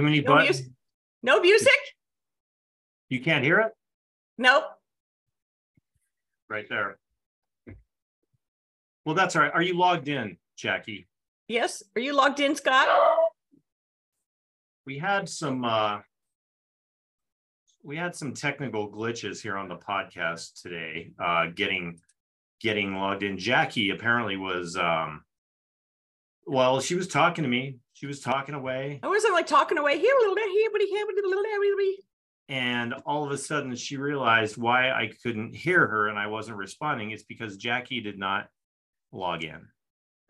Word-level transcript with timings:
Too 0.00 0.04
many 0.04 0.20
No 0.22 0.32
buttons. 0.32 0.56
music? 0.60 0.72
No 1.22 1.40
music? 1.40 1.78
You 3.10 3.20
can't 3.20 3.44
hear 3.44 3.60
it? 3.60 3.72
Nope. 4.38 4.64
Right 6.48 6.66
there. 6.70 6.98
Well, 9.04 9.14
that's 9.14 9.36
all 9.36 9.42
right. 9.42 9.52
Are 9.52 9.60
you 9.60 9.76
logged 9.76 10.08
in, 10.08 10.38
Jackie? 10.56 11.06
Yes. 11.48 11.82
Are 11.94 12.00
you 12.00 12.14
logged 12.14 12.40
in, 12.40 12.56
Scott? 12.56 12.88
We 14.86 14.96
had 14.98 15.28
some 15.28 15.66
uh 15.66 15.98
we 17.82 17.94
had 17.98 18.16
some 18.16 18.32
technical 18.32 18.90
glitches 18.90 19.42
here 19.42 19.58
on 19.58 19.68
the 19.68 19.76
podcast 19.76 20.62
today, 20.62 21.10
uh 21.22 21.48
getting 21.54 22.00
getting 22.58 22.94
logged 22.94 23.22
in. 23.22 23.36
Jackie 23.36 23.90
apparently 23.90 24.38
was 24.38 24.76
um 24.76 25.24
well, 26.46 26.80
she 26.80 26.94
was 26.94 27.06
talking 27.06 27.42
to 27.44 27.50
me. 27.50 27.76
She 28.00 28.06
was 28.06 28.20
talking 28.20 28.54
away. 28.54 28.98
I 29.02 29.08
wasn't 29.08 29.34
like 29.34 29.46
talking 29.46 29.76
away 29.76 29.98
here, 29.98 30.14
a 30.16 30.18
little 30.20 30.34
bit, 30.34 30.48
here, 30.50 30.70
but 30.72 30.80
here, 30.80 31.04
but 31.04 31.14
little 31.22 31.42
bit. 31.76 31.96
and 32.48 32.94
all 33.04 33.24
of 33.26 33.30
a 33.30 33.36
sudden 33.36 33.76
she 33.76 33.98
realized 33.98 34.56
why 34.56 34.90
I 34.90 35.10
couldn't 35.22 35.54
hear 35.54 35.86
her 35.86 36.08
and 36.08 36.18
I 36.18 36.26
wasn't 36.26 36.56
responding. 36.56 37.10
It's 37.10 37.24
because 37.24 37.58
Jackie 37.58 38.00
did 38.00 38.18
not 38.18 38.48
log 39.12 39.44
in. 39.44 39.66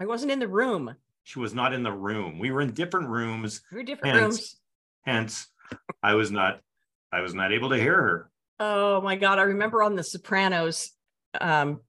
I 0.00 0.06
wasn't 0.06 0.32
in 0.32 0.40
the 0.40 0.48
room. 0.48 0.96
She 1.22 1.38
was 1.38 1.54
not 1.54 1.72
in 1.72 1.84
the 1.84 1.92
room. 1.92 2.40
We 2.40 2.50
were 2.50 2.60
in 2.60 2.72
different 2.72 3.08
rooms, 3.08 3.62
We 3.70 3.76
were 3.78 3.84
different 3.84 4.16
Hence- 4.16 4.36
rooms. 4.36 4.56
hence 5.04 5.46
I 6.02 6.14
was 6.14 6.32
not 6.32 6.62
I 7.12 7.20
was 7.20 7.34
not 7.34 7.52
able 7.52 7.68
to 7.70 7.76
hear 7.76 7.94
her. 7.94 8.30
Oh 8.58 9.00
my 9.00 9.14
God. 9.14 9.38
I 9.38 9.42
remember 9.42 9.80
on 9.84 9.94
The 9.94 10.02
Sopranos, 10.02 10.90
um, 11.40 11.82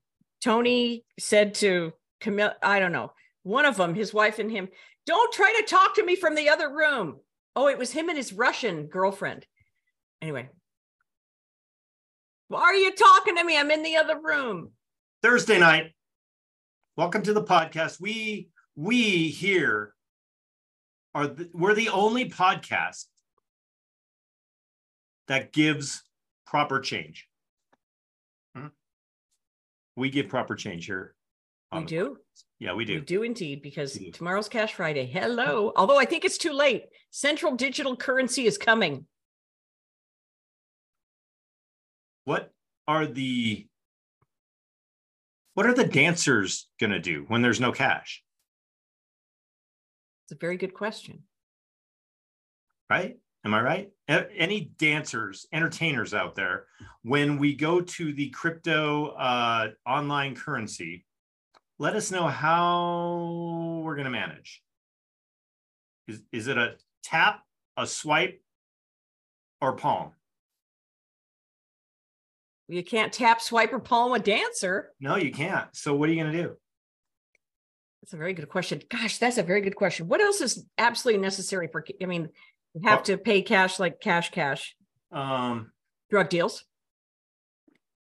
Tony 0.44 1.06
said 1.20 1.56
to 1.56 1.94
Camille, 2.20 2.54
I 2.62 2.78
don't 2.80 2.92
know, 2.92 3.14
one 3.42 3.66
of 3.66 3.78
them, 3.78 3.96
his 3.96 4.14
wife 4.14 4.38
and 4.38 4.52
him, 4.52 4.70
don't 5.06 5.34
try 5.34 5.54
to 5.60 5.68
talk 5.68 5.96
to 5.96 6.06
me 6.06 6.16
from 6.16 6.36
the 6.36 6.50
other 6.50 6.70
room. 6.70 7.20
Oh, 7.56 7.68
it 7.68 7.78
was 7.78 7.92
him 7.92 8.10
and 8.10 8.18
his 8.18 8.34
Russian 8.34 8.88
girlfriend. 8.88 9.46
Anyway. 10.22 10.50
Why 12.48 12.62
are 12.62 12.76
you 12.76 12.94
talking 12.94 13.38
to 13.38 13.44
me? 13.44 13.58
I'm 13.58 13.72
in 13.72 13.84
the 13.84 13.96
other 13.98 14.20
room. 14.22 14.72
Thursday 15.22 15.60
night. 15.60 15.94
Welcome 16.98 17.24
to 17.24 17.34
the 17.34 17.44
podcast. 17.44 18.00
We 18.02 18.50
we 18.76 19.30
here 19.30 19.94
are 21.16 21.28
the, 21.28 21.50
we're 21.54 21.74
the 21.74 21.90
only 21.90 22.30
podcast 22.30 23.06
that 25.28 25.54
gives 25.54 26.04
proper 26.46 26.80
change. 26.80 27.28
Hmm? 28.56 28.68
We 29.96 30.10
give 30.10 30.28
proper 30.28 30.56
change 30.56 30.86
here. 30.86 31.16
We 31.74 31.86
do. 31.86 32.10
podcast. 32.10 32.44
Yeah, 32.62 32.76
we 32.76 32.86
do. 32.86 32.94
We 32.94 33.02
do 33.02 33.24
indeed, 33.24 33.64
because 33.64 33.94
do. 33.94 34.12
tomorrow's 34.12 34.48
Cash 34.48 34.76
Friday. 34.76 35.08
Hello. 35.08 35.74
Although 35.76 35.98
I 35.98 36.06
think 36.06 36.24
it's 36.24 36.38
too 36.38 36.54
late. 36.54 36.86
Central 37.10 37.56
digital 37.56 37.96
currency 37.96 38.46
is 38.46 38.60
coming. 38.60 39.08
What 42.26 42.52
are 42.88 43.08
the 43.08 43.66
what 45.56 45.66
are 45.66 45.74
the 45.74 45.88
dancers 45.88 46.70
gonna 46.80 47.00
do 47.00 47.26
when 47.30 47.42
there's 47.42 47.60
no 47.60 47.72
cash? 47.72 48.24
It's 50.26 50.34
a 50.34 50.40
very 50.40 50.58
good 50.58 50.76
question. 50.76 51.24
right? 52.92 53.18
Am 53.44 53.56
I 53.56 53.62
right? 53.62 53.90
Any 54.08 54.72
dancers, 54.78 55.48
entertainers 55.52 56.14
out 56.14 56.36
there, 56.36 56.68
when 57.02 57.40
we 57.40 57.56
go 57.56 57.82
to 57.82 58.14
the 58.14 58.30
crypto 58.30 59.08
uh, 59.18 59.70
online 59.88 60.36
currency, 60.36 61.06
let 61.82 61.96
us 61.96 62.12
know 62.12 62.28
how 62.28 63.82
we're 63.84 63.96
going 63.96 64.06
to 64.06 64.12
manage. 64.12 64.62
Is, 66.08 66.22
is 66.32 66.48
it 66.48 66.56
a 66.56 66.76
tap, 67.04 67.42
a 67.76 67.88
swipe, 67.88 68.40
or 69.62 69.74
palm? 69.74 70.12
You 72.68 72.84
can't 72.84 73.12
tap, 73.12 73.42
swipe, 73.42 73.74
or 73.74 73.80
palm 73.80 74.14
a 74.14 74.20
dancer. 74.20 74.92
No, 75.00 75.16
you 75.16 75.32
can't. 75.32 75.76
So 75.76 75.96
what 75.96 76.08
are 76.08 76.14
you 76.14 76.22
going 76.22 76.32
to 76.32 76.44
do? 76.44 76.52
That's 78.04 78.14
a 78.14 78.18
very 78.18 78.34
good 78.34 78.48
question. 78.48 78.80
Gosh, 78.88 79.18
that's 79.18 79.40
a 79.40 79.44
very 79.44 79.62
good 79.62 79.76
question. 79.76 80.08
What 80.08 80.22
else 80.22 80.40
is 80.40 80.64
absolutely 80.78 81.22
necessary 81.22 81.68
for? 81.68 81.84
I 82.00 82.06
mean, 82.06 82.30
you 82.76 82.82
have 82.88 82.98
Well- 83.00 83.04
to 83.06 83.18
pay 83.18 83.42
cash 83.42 83.80
like 83.80 84.00
cash, 84.02 84.30
cash, 84.30 84.76
Um, 85.12 85.72
drug 86.12 86.30
deals. 86.30 86.64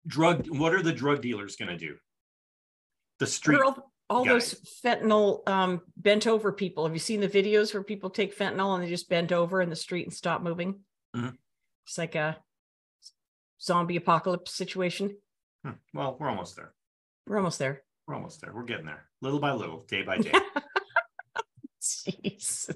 drug. 0.07 0.47
What 0.57 0.73
are 0.73 0.83
the 0.83 0.93
drug 0.93 1.21
dealers 1.21 1.57
going 1.57 1.69
to 1.69 1.77
do? 1.77 1.97
The 3.19 3.27
street. 3.27 3.61
all, 3.61 3.93
all 4.11 4.25
those 4.25 4.55
fentanyl 4.85 5.49
um, 5.49 5.81
bent 5.97 6.27
over 6.27 6.53
people? 6.53 6.85
Have 6.85 6.95
you 6.95 6.99
seen 7.01 7.21
the 7.21 7.29
videos 7.29 7.73
where 7.73 7.83
people 7.83 8.11
take 8.11 8.37
fentanyl 8.37 8.75
and 8.75 8.85
they 8.85 8.89
just 8.89 9.09
bend 9.09 9.33
over 9.33 9.61
in 9.63 9.71
the 9.71 9.77
street 9.77 10.05
and 10.07 10.13
stop 10.15 10.43
moving? 10.43 10.81
Mhm. 11.15 11.37
It's 11.87 11.99
like 11.99 12.15
a 12.15 12.37
zombie 13.61 13.97
apocalypse 13.97 14.53
situation. 14.53 15.17
Hmm, 15.65 15.73
Well, 15.95 16.17
we're 16.21 16.29
almost 16.29 16.57
there. 16.57 16.75
We're 17.27 17.37
almost 17.39 17.59
there. 17.59 17.83
We're 18.07 18.15
almost 18.15 18.41
there. 18.41 18.53
We're 18.55 18.65
getting 18.65 18.87
there, 18.87 19.09
little 19.23 19.41
by 19.41 19.53
little, 19.53 19.81
day 19.81 20.03
by 20.03 20.19
day. 20.19 20.33
Jeez. 21.83 22.75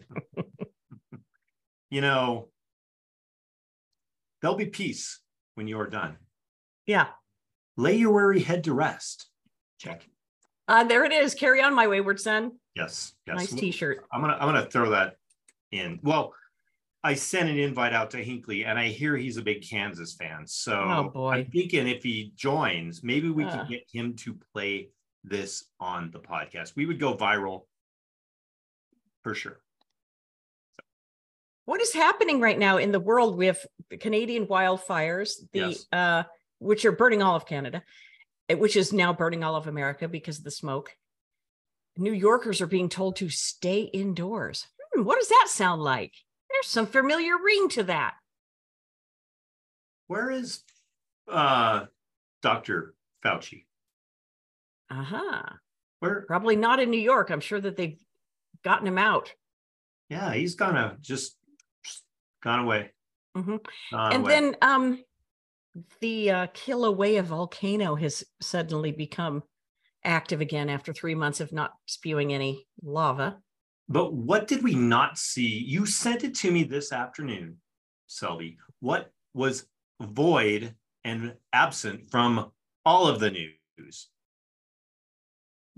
you 1.91 2.01
know, 2.01 2.49
there'll 4.41 4.57
be 4.57 4.67
peace 4.67 5.21
when 5.55 5.69
you 5.69 5.79
are 5.81 5.87
done. 5.89 6.17
Yeah. 6.87 7.09
Lay 7.77 7.97
your 7.97 8.13
weary 8.13 8.41
head 8.41 8.65
to 8.65 8.75
rest. 8.75 9.29
Check. 9.79 10.09
Uh, 10.71 10.85
there 10.85 11.05
it 11.05 11.11
is. 11.13 11.35
Carry 11.35 11.61
on, 11.61 11.75
my 11.75 11.89
wayward 11.89 12.21
son. 12.21 12.53
Yes. 12.77 13.13
Yes. 13.27 13.37
Nice 13.37 13.53
t-shirt. 13.53 14.07
I'm 14.13 14.21
gonna 14.21 14.35
I'm 14.35 14.47
gonna 14.47 14.67
throw 14.67 14.91
that 14.91 15.17
in. 15.73 15.99
Well, 16.05 16.33
I 17.03 17.15
sent 17.15 17.49
an 17.49 17.59
invite 17.59 17.93
out 17.93 18.13
to 18.13 18.25
Hinkley, 18.25 18.65
and 18.65 18.79
I 18.79 18.87
hear 18.89 19.17
he's 19.17 19.37
a 19.37 19.43
big 19.43 19.69
Kansas 19.69 20.15
fan. 20.15 20.47
So 20.47 20.75
Oh, 20.81 21.11
boy. 21.13 21.31
I'm 21.33 21.47
thinking 21.51 21.89
if 21.89 22.05
he 22.05 22.33
joins, 22.37 23.03
maybe 23.03 23.29
we 23.31 23.45
Ah. 23.45 23.51
can 23.51 23.69
get 23.69 23.83
him 23.93 24.15
to 24.19 24.39
play 24.55 24.91
this 25.25 25.65
on 25.81 26.13
the 26.13 26.21
podcast. 26.21 26.77
We 26.77 26.87
would 26.87 27.01
go 27.01 27.17
viral 27.17 27.67
for 29.25 29.35
sure. 29.35 29.61
What 31.65 31.81
is 31.81 31.93
happening 31.93 32.41
right 32.41 32.59
now 32.59 32.77
in 32.77 32.93
the 32.93 33.01
world? 33.01 33.43
Have 33.43 33.59
the 33.91 33.97
Canadian 33.97 34.47
wildfires, 34.47 35.33
the 35.53 35.59
Yes. 35.71 35.87
uh, 35.93 36.23
which 36.61 36.85
are 36.85 36.93
burning 36.93 37.23
all 37.23 37.35
of 37.35 37.45
Canada, 37.45 37.83
which 38.59 38.77
is 38.77 38.93
now 38.93 39.13
burning 39.13 39.45
all 39.45 39.57
of 39.57 39.67
America 39.67 40.09
because 40.09 40.39
of 40.39 40.45
the 40.45 40.51
smoke. 40.51 40.97
New 41.97 42.13
Yorkers 42.13 42.61
are 42.61 42.67
being 42.67 42.89
told 42.89 43.17
to 43.17 43.29
stay 43.29 43.83
indoors. 43.83 44.67
Hmm, 44.95 45.05
what 45.05 45.19
does 45.19 45.29
that 45.29 45.47
sound 45.49 45.83
like? 45.83 46.13
There's 46.51 46.67
some 46.67 46.87
familiar 46.87 47.35
ring 47.43 47.69
to 47.71 47.83
that. 47.85 48.15
Where 50.07 50.31
is 50.31 50.63
uh 51.29 51.87
Dr. 52.43 52.95
Fauci? 53.25 53.65
Uh 54.91 55.03
huh. 55.05 55.43
Where 56.01 56.23
Probably 56.27 56.57
not 56.57 56.81
in 56.81 56.91
New 56.91 57.01
York. 57.01 57.31
I'm 57.31 57.41
sure 57.41 57.61
that 57.61 57.77
they've 57.77 57.99
gotten 58.65 58.87
him 58.87 58.99
out. 58.99 59.33
yeah, 60.09 60.33
he's 60.35 60.55
gonna 60.55 60.97
just 61.01 61.37
just 61.85 62.03
gone 62.43 62.61
away. 62.61 62.91
Mhm. 63.37 63.61
Gone 63.93 64.13
and 64.13 64.23
away. 64.25 64.33
then 64.33 64.57
um 64.63 65.05
the 66.01 66.31
uh, 66.31 66.47
Kilauea 66.49 67.23
volcano 67.23 67.95
has 67.95 68.25
suddenly 68.41 68.93
become 68.93 69.43
active 70.05 70.41
again 70.41 70.69
after 70.69 70.93
three 70.93 71.15
months 71.15 71.41
of 71.41 71.53
not 71.53 71.73
spewing 71.87 72.33
any 72.33 72.67
lava. 72.83 73.39
But 73.89 74.13
what 74.13 74.47
did 74.47 74.63
we 74.63 74.75
not 74.75 75.19
see? 75.19 75.47
You 75.67 75.85
sent 75.87 76.25
it 76.25 76.35
to 76.37 76.51
me 76.51 76.63
this 76.65 76.93
afternoon, 76.93 77.57
Selby. 78.07 78.57
What 78.81 79.11
was 79.35 79.67
void 80.01 80.75
and 81.05 81.35
absent 81.53 82.11
from 82.11 82.51
all 82.85 83.07
of 83.09 83.21
the 83.21 83.31
news? 83.31 84.09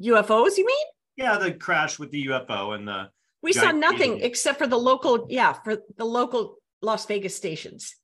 UFOs, 0.00 0.56
you 0.58 0.66
mean? 0.66 0.86
Yeah, 1.16 1.38
the 1.38 1.52
crash 1.52 1.98
with 1.98 2.10
the 2.10 2.26
UFO 2.26 2.74
and 2.74 2.86
the 2.88 3.10
We 3.42 3.52
saw 3.52 3.70
nothing 3.70 4.12
alien. 4.14 4.24
except 4.24 4.58
for 4.58 4.66
the 4.66 4.78
local, 4.78 5.26
yeah, 5.30 5.52
for 5.52 5.76
the 5.96 6.04
local 6.04 6.56
Las 6.80 7.06
Vegas 7.06 7.36
stations. 7.36 7.96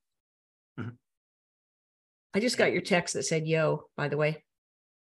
Mhm. 0.79 0.95
I 2.33 2.39
just 2.39 2.57
got 2.57 2.71
your 2.71 2.81
text 2.81 3.13
that 3.15 3.23
said 3.23 3.47
yo, 3.47 3.85
by 3.97 4.07
the 4.07 4.17
way. 4.17 4.43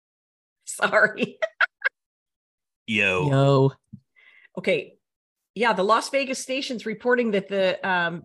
Sorry. 0.65 1.37
yo. 2.85 3.29
Yo. 3.29 3.71
Okay. 4.57 4.93
Yeah, 5.55 5.73
the 5.73 5.83
Las 5.83 6.09
Vegas 6.09 6.39
stations 6.39 6.85
reporting 6.85 7.31
that 7.31 7.47
the 7.47 7.87
um 7.87 8.23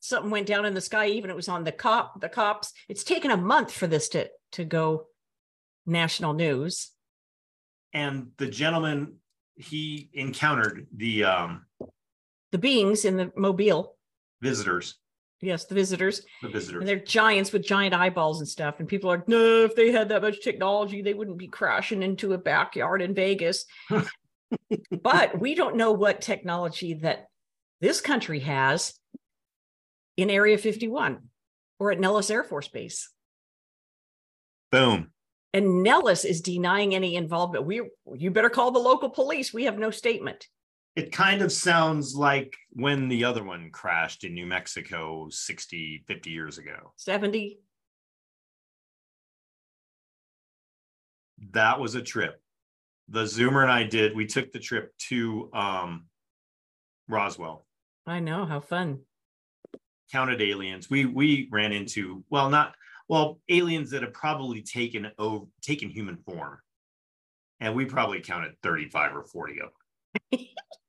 something 0.00 0.30
went 0.30 0.46
down 0.46 0.64
in 0.64 0.74
the 0.74 0.80
sky, 0.80 1.08
even 1.08 1.30
it 1.30 1.36
was 1.36 1.48
on 1.48 1.64
the 1.64 1.72
cop, 1.72 2.20
the 2.20 2.28
cops. 2.28 2.72
It's 2.88 3.04
taken 3.04 3.30
a 3.30 3.36
month 3.36 3.72
for 3.72 3.86
this 3.86 4.08
to 4.10 4.28
to 4.52 4.64
go 4.64 5.06
national 5.84 6.32
news. 6.32 6.90
And 7.92 8.28
the 8.36 8.48
gentleman 8.48 9.16
he 9.56 10.10
encountered 10.12 10.86
the 10.94 11.24
um 11.24 11.66
The 12.52 12.58
beings 12.58 13.04
in 13.04 13.16
the 13.16 13.32
mobile, 13.36 13.96
visitors, 14.40 14.96
yes, 15.40 15.64
the 15.66 15.74
visitors, 15.74 16.22
the 16.42 16.48
visitors. 16.48 16.80
and 16.80 16.88
they're 16.88 16.98
giants 16.98 17.52
with 17.52 17.66
giant 17.66 17.94
eyeballs 17.94 18.40
and 18.40 18.48
stuff. 18.48 18.76
And 18.78 18.88
people 18.88 19.10
are 19.10 19.18
like, 19.18 19.28
no, 19.28 19.64
if 19.64 19.74
they 19.74 19.92
had 19.92 20.08
that 20.08 20.22
much 20.22 20.42
technology, 20.42 21.02
they 21.02 21.14
wouldn't 21.14 21.38
be 21.38 21.48
crashing 21.48 22.02
into 22.02 22.32
a 22.32 22.38
backyard 22.38 23.02
in 23.02 23.14
Vegas. 23.14 23.66
but 25.02 25.38
we 25.38 25.54
don't 25.54 25.76
know 25.76 25.92
what 25.92 26.20
technology 26.20 26.94
that 26.94 27.26
this 27.80 28.00
country 28.00 28.40
has 28.40 28.94
in 30.16 30.30
Area 30.30 30.58
51 30.58 31.18
or 31.78 31.92
at 31.92 32.00
Nellis 32.00 32.30
Air 32.30 32.44
Force 32.44 32.68
Base. 32.68 33.10
Boom. 34.72 35.10
And 35.52 35.82
Nellis 35.82 36.24
is 36.24 36.40
denying 36.40 36.94
any 36.94 37.16
involvement. 37.16 37.64
We 37.64 37.82
you 38.14 38.30
better 38.30 38.50
call 38.50 38.72
the 38.72 38.78
local 38.78 39.08
police. 39.08 39.54
We 39.54 39.64
have 39.64 39.78
no 39.78 39.90
statement. 39.90 40.46
It 40.96 41.12
kind 41.12 41.42
of 41.42 41.52
sounds 41.52 42.14
like 42.14 42.54
when 42.76 43.08
the 43.08 43.24
other 43.24 43.42
one 43.42 43.70
crashed 43.70 44.22
in 44.22 44.34
New 44.34 44.44
Mexico 44.44 45.28
60, 45.30 46.04
50 46.06 46.30
years 46.30 46.58
ago. 46.58 46.92
70. 46.96 47.58
That 51.52 51.80
was 51.80 51.94
a 51.94 52.02
trip. 52.02 52.38
The 53.08 53.22
Zoomer 53.22 53.62
and 53.62 53.72
I 53.72 53.84
did, 53.84 54.14
we 54.14 54.26
took 54.26 54.52
the 54.52 54.58
trip 54.58 54.92
to 55.08 55.48
um, 55.54 56.06
Roswell. 57.08 57.64
I 58.06 58.20
know 58.20 58.44
how 58.44 58.60
fun. 58.60 59.00
Counted 60.12 60.42
aliens. 60.42 60.90
We 60.90 61.06
we 61.06 61.48
ran 61.50 61.72
into 61.72 62.24
well, 62.30 62.50
not 62.50 62.74
well, 63.08 63.40
aliens 63.48 63.90
that 63.90 64.02
have 64.02 64.12
probably 64.12 64.62
taken 64.62 65.10
over 65.18 65.46
taken 65.62 65.88
human 65.88 66.18
form. 66.18 66.58
And 67.58 67.74
we 67.74 67.86
probably 67.86 68.20
counted 68.20 68.54
35 68.62 69.16
or 69.16 69.24
40 69.24 69.60
of 69.60 69.68
them. 70.30 70.40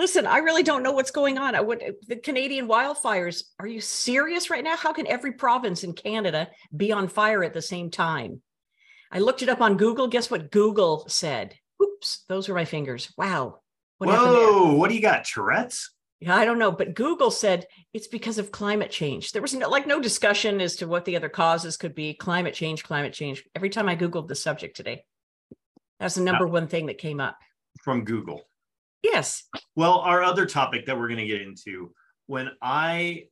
Listen, 0.00 0.26
I 0.26 0.38
really 0.38 0.62
don't 0.62 0.82
know 0.82 0.92
what's 0.92 1.10
going 1.10 1.36
on. 1.36 1.54
I 1.54 1.60
would 1.60 1.94
the 2.08 2.16
Canadian 2.16 2.66
wildfires. 2.66 3.42
Are 3.58 3.66
you 3.66 3.82
serious 3.82 4.48
right 4.48 4.64
now? 4.64 4.74
How 4.74 4.94
can 4.94 5.06
every 5.06 5.32
province 5.32 5.84
in 5.84 5.92
Canada 5.92 6.48
be 6.74 6.90
on 6.90 7.06
fire 7.06 7.44
at 7.44 7.52
the 7.52 7.60
same 7.60 7.90
time? 7.90 8.40
I 9.12 9.18
looked 9.18 9.42
it 9.42 9.50
up 9.50 9.60
on 9.60 9.76
Google. 9.76 10.08
Guess 10.08 10.30
what 10.30 10.50
Google 10.50 11.06
said? 11.06 11.54
Oops, 11.82 12.24
those 12.30 12.48
were 12.48 12.54
my 12.54 12.64
fingers. 12.64 13.12
Wow. 13.18 13.60
What 13.98 14.08
Whoa, 14.08 14.72
what 14.72 14.88
do 14.88 14.94
you 14.94 15.02
got? 15.02 15.26
Tourette's? 15.26 15.92
Yeah, 16.18 16.34
I 16.34 16.46
don't 16.46 16.58
know, 16.58 16.72
but 16.72 16.94
Google 16.94 17.30
said 17.30 17.66
it's 17.92 18.08
because 18.08 18.38
of 18.38 18.50
climate 18.50 18.90
change. 18.90 19.32
There 19.32 19.42
was 19.42 19.52
no, 19.52 19.68
like 19.68 19.86
no 19.86 20.00
discussion 20.00 20.62
as 20.62 20.76
to 20.76 20.88
what 20.88 21.04
the 21.04 21.16
other 21.16 21.28
causes 21.28 21.76
could 21.76 21.94
be. 21.94 22.14
Climate 22.14 22.54
change, 22.54 22.84
climate 22.84 23.12
change. 23.12 23.44
Every 23.54 23.68
time 23.68 23.86
I 23.86 23.96
Googled 23.96 24.28
the 24.28 24.34
subject 24.34 24.78
today, 24.78 25.04
that's 25.98 26.14
the 26.14 26.22
number 26.22 26.46
one 26.46 26.68
thing 26.68 26.86
that 26.86 26.96
came 26.96 27.20
up 27.20 27.36
from 27.84 28.04
Google. 28.04 28.46
Yes. 29.02 29.44
Well, 29.76 29.98
our 29.98 30.22
other 30.22 30.46
topic 30.46 30.86
that 30.86 30.98
we're 30.98 31.08
going 31.08 31.20
to 31.20 31.26
get 31.26 31.42
into 31.42 31.92
when 32.26 32.50
I 32.62 33.24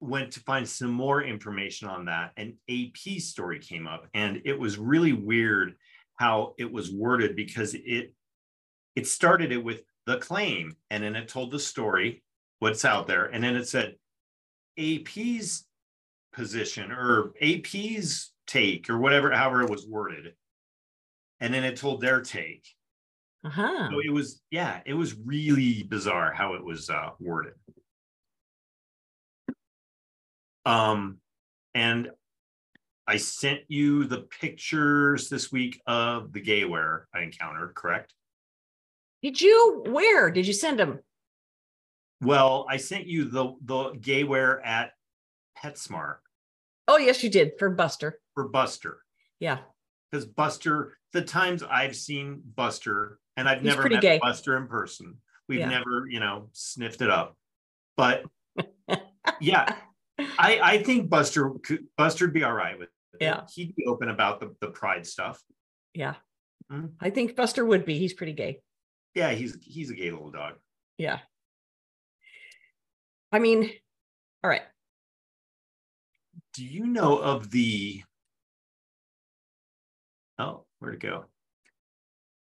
went 0.00 0.32
to 0.32 0.40
find 0.40 0.68
some 0.68 0.90
more 0.90 1.22
information 1.22 1.88
on 1.88 2.04
that, 2.04 2.32
an 2.36 2.56
AP 2.70 3.20
story 3.20 3.58
came 3.58 3.86
up, 3.86 4.06
and 4.14 4.40
it 4.44 4.58
was 4.58 4.78
really 4.78 5.12
weird 5.12 5.74
how 6.18 6.54
it 6.58 6.70
was 6.70 6.92
worded 6.92 7.34
because 7.34 7.74
it 7.74 8.12
it 8.96 9.06
started 9.06 9.52
it 9.52 9.62
with 9.62 9.82
the 10.06 10.18
claim. 10.18 10.74
And 10.90 11.04
then 11.04 11.14
it 11.14 11.28
told 11.28 11.52
the 11.52 11.58
story, 11.58 12.24
what's 12.58 12.84
out 12.84 13.06
there. 13.06 13.26
And 13.26 13.44
then 13.44 13.54
it 13.54 13.68
said 13.68 13.94
AP's 14.78 15.66
position 16.32 16.90
or 16.90 17.32
AP's 17.40 18.32
take 18.46 18.90
or 18.90 18.98
whatever, 18.98 19.30
however 19.30 19.62
it 19.62 19.70
was 19.70 19.86
worded. 19.86 20.34
And 21.40 21.54
then 21.54 21.62
it 21.62 21.76
told 21.76 22.00
their 22.00 22.20
take. 22.20 22.66
Uh-huh. 23.44 23.90
So 23.90 24.00
it 24.04 24.12
was, 24.12 24.42
yeah, 24.50 24.80
it 24.84 24.94
was 24.94 25.14
really 25.16 25.84
bizarre 25.84 26.32
how 26.32 26.54
it 26.54 26.64
was 26.64 26.90
uh, 26.90 27.10
worded. 27.20 27.54
Um, 30.66 31.18
and 31.74 32.10
I 33.06 33.16
sent 33.16 33.60
you 33.68 34.04
the 34.04 34.22
pictures 34.40 35.30
this 35.30 35.50
week 35.50 35.80
of 35.86 36.32
the 36.32 36.42
gayware 36.42 37.04
I 37.14 37.20
encountered, 37.20 37.74
correct? 37.74 38.12
Did 39.22 39.40
you? 39.40 39.82
Where 39.86 40.30
did 40.30 40.46
you 40.46 40.52
send 40.52 40.78
them? 40.78 40.98
Well, 42.20 42.66
I 42.68 42.76
sent 42.76 43.06
you 43.06 43.24
the 43.24 43.54
the 43.64 43.92
gayware 43.94 44.64
at 44.64 44.92
PetSmart. 45.56 46.16
Oh 46.86 46.98
yes, 46.98 47.22
you 47.22 47.30
did 47.30 47.52
for 47.58 47.70
Buster. 47.70 48.20
For 48.34 48.48
Buster. 48.48 48.98
Yeah. 49.40 49.58
Because 50.10 50.26
Buster, 50.26 50.98
the 51.12 51.22
times 51.22 51.62
I've 51.62 51.96
seen 51.96 52.42
Buster, 52.56 53.18
and 53.38 53.48
I've 53.48 53.60
He's 53.62 53.74
never 53.74 53.88
met 53.88 54.02
gay. 54.02 54.18
Buster 54.18 54.56
in 54.56 54.66
person. 54.66 55.16
We've 55.48 55.60
Yeah. 55.60 55.68
never, 55.68 56.06
you 56.08 56.18
know, 56.20 56.50
sniffed 56.52 57.00
it 57.02 57.08
up. 57.10 57.36
But 57.96 58.24
yeah, 59.40 59.76
I 60.18 60.60
I 60.60 60.82
think 60.82 61.08
Buster 61.08 61.50
could 61.62 61.86
Buster'd 61.96 62.34
be 62.34 62.42
all 62.44 62.52
right 62.52 62.78
with 62.78 62.88
it. 63.14 63.18
Yeah. 63.20 63.46
He'd 63.54 63.74
be 63.76 63.86
open 63.86 64.08
about 64.08 64.40
the 64.40 64.54
the 64.60 64.68
pride 64.68 65.06
stuff. 65.06 65.40
Yeah. 65.94 66.16
Mhm. 66.70 66.94
I 67.00 67.10
think 67.10 67.36
Buster 67.36 67.64
would 67.64 67.84
be. 67.84 67.96
He's 67.98 68.12
pretty 68.12 68.32
gay. 68.32 68.60
Yeah, 69.14 69.30
he's 69.30 69.56
he's 69.62 69.90
a 69.90 69.94
gay 69.94 70.10
little 70.10 70.30
dog. 70.30 70.54
Yeah. 70.98 71.20
I 73.32 73.38
mean, 73.38 73.70
all 74.42 74.50
right. 74.50 74.62
Do 76.54 76.64
you 76.64 76.86
know 76.86 77.18
of 77.18 77.50
the 77.50 78.02
oh, 80.38 80.64
where'd 80.80 80.94
it 80.94 81.00
go? 81.00 81.26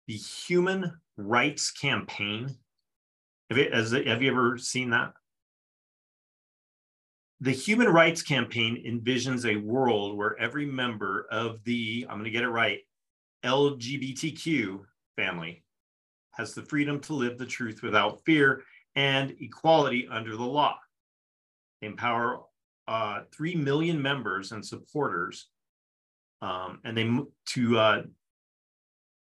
The 0.07 0.15
Human 0.15 0.99
Rights 1.17 1.71
Campaign. 1.71 2.55
Have 3.49 3.57
you, 3.57 3.65
it- 3.65 4.07
have 4.07 4.21
you 4.21 4.31
ever 4.31 4.57
seen 4.57 4.89
that? 4.91 5.13
The 7.41 7.51
Human 7.51 7.87
Rights 7.89 8.21
Campaign 8.21 8.83
envisions 8.87 9.45
a 9.45 9.57
world 9.57 10.17
where 10.17 10.39
every 10.39 10.65
member 10.65 11.27
of 11.29 11.63
the, 11.65 12.05
I'm 12.09 12.15
going 12.15 12.25
to 12.25 12.31
get 12.31 12.43
it 12.43 12.49
right, 12.49 12.79
LGBTQ 13.43 14.79
family 15.17 15.63
has 16.31 16.53
the 16.53 16.63
freedom 16.63 16.99
to 17.01 17.13
live 17.13 17.37
the 17.37 17.45
truth 17.45 17.83
without 17.83 18.21
fear 18.25 18.63
and 18.95 19.35
equality 19.39 20.07
under 20.09 20.35
the 20.37 20.43
law. 20.43 20.77
They 21.81 21.87
empower 21.87 22.41
uh, 22.87 23.21
3 23.33 23.55
million 23.55 24.01
members 24.01 24.51
and 24.51 24.65
supporters 24.65 25.49
um, 26.41 26.79
and 26.83 26.97
they 26.97 27.09
to 27.53 27.77
uh, 27.79 28.01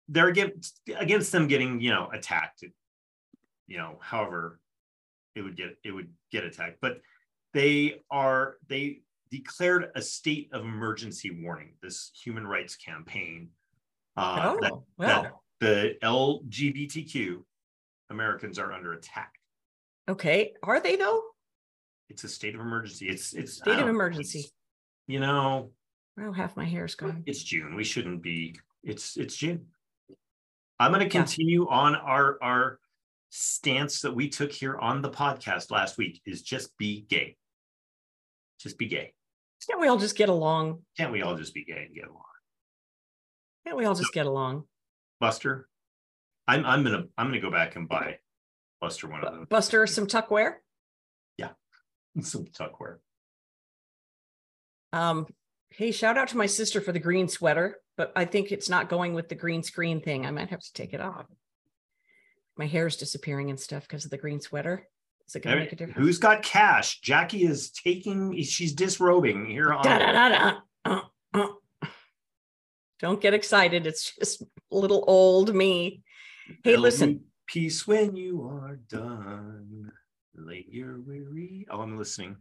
they're 0.08 0.28
against 0.28 0.80
against 0.96 1.32
them 1.32 1.46
getting 1.46 1.80
you 1.80 1.90
know 1.90 2.08
attacked 2.12 2.64
you 3.66 3.78
know 3.78 3.98
however 4.00 4.58
it 5.34 5.42
would 5.42 5.56
get 5.56 5.76
it 5.84 5.92
would 5.92 6.08
get 6.32 6.44
attacked 6.44 6.78
but 6.80 7.00
they 7.54 8.00
are 8.10 8.56
they 8.68 9.00
declared 9.30 9.90
a 9.94 10.02
state 10.02 10.48
of 10.52 10.64
emergency 10.64 11.30
warning 11.30 11.74
this 11.82 12.10
human 12.14 12.46
rights 12.46 12.76
campaign 12.76 13.50
uh, 14.16 14.56
oh, 14.56 14.58
that, 14.60 14.72
that 15.06 15.32
the 15.60 15.94
lgbtq 16.02 17.38
americans 18.10 18.58
are 18.58 18.72
under 18.72 18.94
attack 18.94 19.34
okay. 20.08 20.54
Are 20.62 20.80
they 20.80 20.96
though? 20.96 21.22
it's 22.08 22.24
a 22.24 22.28
state 22.28 22.54
of 22.54 22.60
emergency 22.62 23.08
it's 23.08 23.34
it's 23.34 23.58
State 23.58 23.78
of 23.78 23.88
emergency. 23.88 24.46
you 25.06 25.20
know 25.20 25.70
Well, 26.16 26.32
half 26.32 26.56
my 26.56 26.64
hair's 26.64 26.94
gone. 26.94 27.22
It's 27.26 27.42
June. 27.42 27.76
We 27.76 27.84
shouldn't 27.84 28.22
be. 28.22 28.56
It's 28.82 29.16
it's 29.16 29.36
June. 29.36 29.66
I'm 30.80 30.92
going 30.92 31.02
to 31.02 31.10
continue 31.10 31.68
on 31.68 31.96
our 31.96 32.38
our 32.42 32.78
stance 33.30 34.00
that 34.02 34.14
we 34.14 34.28
took 34.28 34.52
here 34.52 34.78
on 34.78 35.02
the 35.02 35.10
podcast 35.10 35.70
last 35.70 35.98
week 35.98 36.20
is 36.24 36.42
just 36.42 36.76
be 36.78 37.02
gay. 37.08 37.36
Just 38.60 38.78
be 38.78 38.86
gay. 38.86 39.12
Can't 39.68 39.80
we 39.80 39.88
all 39.88 39.98
just 39.98 40.16
get 40.16 40.28
along? 40.28 40.82
Can't 40.96 41.12
we 41.12 41.22
all 41.22 41.36
just 41.36 41.52
be 41.52 41.64
gay 41.64 41.84
and 41.86 41.94
get 41.94 42.06
along? 42.06 42.22
Can't 43.66 43.76
we 43.76 43.84
all 43.84 43.94
just 43.94 44.12
get 44.12 44.26
along? 44.26 44.64
Buster, 45.20 45.68
I'm 46.46 46.64
I'm 46.64 46.84
gonna 46.84 47.04
I'm 47.18 47.26
gonna 47.26 47.40
go 47.40 47.50
back 47.50 47.76
and 47.76 47.88
buy 47.88 48.18
Buster 48.80 49.08
one 49.08 49.24
of 49.24 49.34
those. 49.34 49.46
Buster, 49.48 49.86
some 49.86 50.06
tuckware. 50.06 50.54
Yeah, 51.36 51.50
Some 52.22 52.46
tuckware. 52.46 52.98
Um, 54.92 55.26
hey, 55.70 55.92
shout 55.92 56.18
out 56.18 56.28
to 56.28 56.36
my 56.36 56.46
sister 56.46 56.80
for 56.80 56.92
the 56.92 56.98
green 56.98 57.28
sweater, 57.28 57.78
but 57.96 58.12
I 58.16 58.24
think 58.24 58.52
it's 58.52 58.68
not 58.68 58.88
going 58.88 59.14
with 59.14 59.28
the 59.28 59.34
green 59.34 59.62
screen 59.62 60.00
thing. 60.00 60.26
I 60.26 60.30
might 60.30 60.50
have 60.50 60.60
to 60.60 60.72
take 60.72 60.92
it 60.94 61.00
off. 61.00 61.26
My 62.56 62.66
hair's 62.66 62.96
disappearing 62.96 63.50
and 63.50 63.60
stuff 63.60 63.82
because 63.82 64.04
of 64.04 64.10
the 64.10 64.18
green 64.18 64.40
sweater. 64.40 64.88
Is 65.28 65.36
it 65.36 65.42
going 65.42 65.56
to 65.56 65.62
make 65.62 65.72
a 65.72 65.76
difference? 65.76 65.98
Who's 65.98 66.18
got 66.18 66.42
cash? 66.42 67.00
Jackie 67.00 67.44
is 67.44 67.70
taking. 67.70 68.40
She's 68.42 68.72
disrobing 68.72 69.46
here 69.46 69.72
on. 69.72 69.84
Da-da-da-da. 69.84 70.58
Uh, 70.84 71.00
uh. 71.34 71.86
Don't 72.98 73.20
get 73.20 73.34
excited. 73.34 73.86
It's 73.86 74.16
just 74.16 74.42
a 74.42 74.46
little 74.70 75.04
old 75.06 75.54
me. 75.54 76.02
Hey, 76.64 76.76
listen. 76.76 77.24
Peace 77.46 77.86
when 77.86 78.16
you 78.16 78.42
are 78.42 78.80
done. 78.88 79.92
Lay 80.34 80.64
your 80.68 80.98
weary. 81.00 81.66
Oh, 81.70 81.80
I'm 81.80 81.96
listening. 81.96 82.36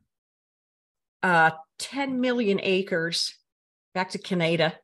Uh, 1.24 1.52
10 1.80 2.20
million 2.22 2.60
acres 2.62 3.36
back 3.94 4.10
to 4.12 4.18
Canada. 4.18 4.76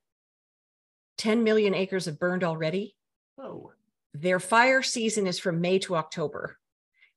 10 1.17 1.43
million 1.43 1.73
acres 1.73 2.05
have 2.05 2.19
burned 2.19 2.43
already. 2.43 2.95
Oh, 3.37 3.71
Their 4.13 4.39
fire 4.39 4.83
season 4.83 5.25
is 5.27 5.39
from 5.39 5.61
May 5.61 5.79
to 5.79 5.95
October. 5.95 6.57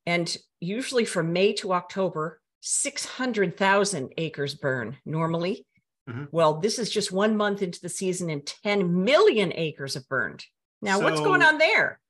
And 0.07 0.35
usually 0.61 1.05
from 1.05 1.33
May 1.33 1.53
to 1.55 1.73
October, 1.73 2.41
600,000 2.61 4.13
acres 4.17 4.55
burn 4.55 4.97
normally. 5.05 5.67
Mhm. 6.09 6.29
Well, 6.31 6.55
this 6.61 6.79
is 6.79 6.89
just 6.91 7.11
one 7.13 7.37
month 7.37 7.63
into 7.63 7.81
the 7.81 7.89
season 7.89 8.31
and 8.31 8.47
10 8.47 9.05
million 9.05 9.53
acres 9.55 9.95
have 9.95 10.09
burned. 10.09 10.45
Now, 10.81 11.01
what's 11.01 11.21
going 11.21 11.43
on 11.43 11.59
there? 11.59 12.01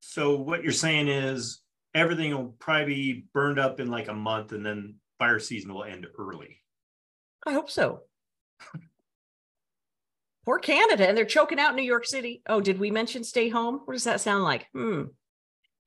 so 0.00 0.36
what 0.36 0.62
you're 0.62 0.70
saying 0.72 1.08
is 1.08 1.60
everything 1.92 2.32
will 2.32 2.54
probably 2.60 2.84
be 2.84 3.24
burned 3.34 3.58
up 3.58 3.80
in 3.80 3.90
like 3.90 4.06
a 4.06 4.14
month 4.14 4.52
and 4.52 4.64
then 4.64 4.94
fire 5.18 5.38
season 5.38 5.72
will 5.72 5.84
end 5.84 6.06
early. 6.18 6.62
I 7.46 7.52
hope 7.52 7.70
so. 7.70 8.02
Poor 10.44 10.58
Canada, 10.58 11.06
and 11.08 11.16
they're 11.16 11.24
choking 11.24 11.58
out 11.58 11.74
New 11.74 11.82
York 11.82 12.06
City. 12.06 12.42
Oh, 12.48 12.60
did 12.60 12.78
we 12.78 12.90
mention 12.90 13.22
stay 13.22 13.48
home? 13.48 13.82
What 13.84 13.94
does 13.94 14.04
that 14.04 14.20
sound 14.20 14.44
like? 14.44 14.66
Hmm. 14.72 15.02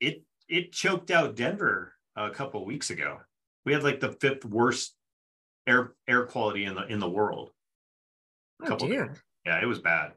It 0.00 0.22
it 0.48 0.72
choked 0.72 1.10
out 1.10 1.36
Denver 1.36 1.94
a 2.16 2.30
couple 2.30 2.60
of 2.60 2.66
weeks 2.66 2.90
ago. 2.90 3.18
We 3.64 3.72
had 3.72 3.82
like 3.82 4.00
the 4.00 4.12
fifth 4.12 4.44
worst 4.44 4.94
air 5.66 5.94
air 6.08 6.26
quality 6.26 6.64
in 6.64 6.74
the 6.74 6.86
in 6.86 7.00
the 7.00 7.08
world. 7.08 7.50
A 8.64 8.72
oh 8.72 8.76
dear. 8.76 9.08
Days. 9.08 9.22
Yeah, 9.46 9.60
it 9.60 9.66
was 9.66 9.80
bad. 9.80 10.12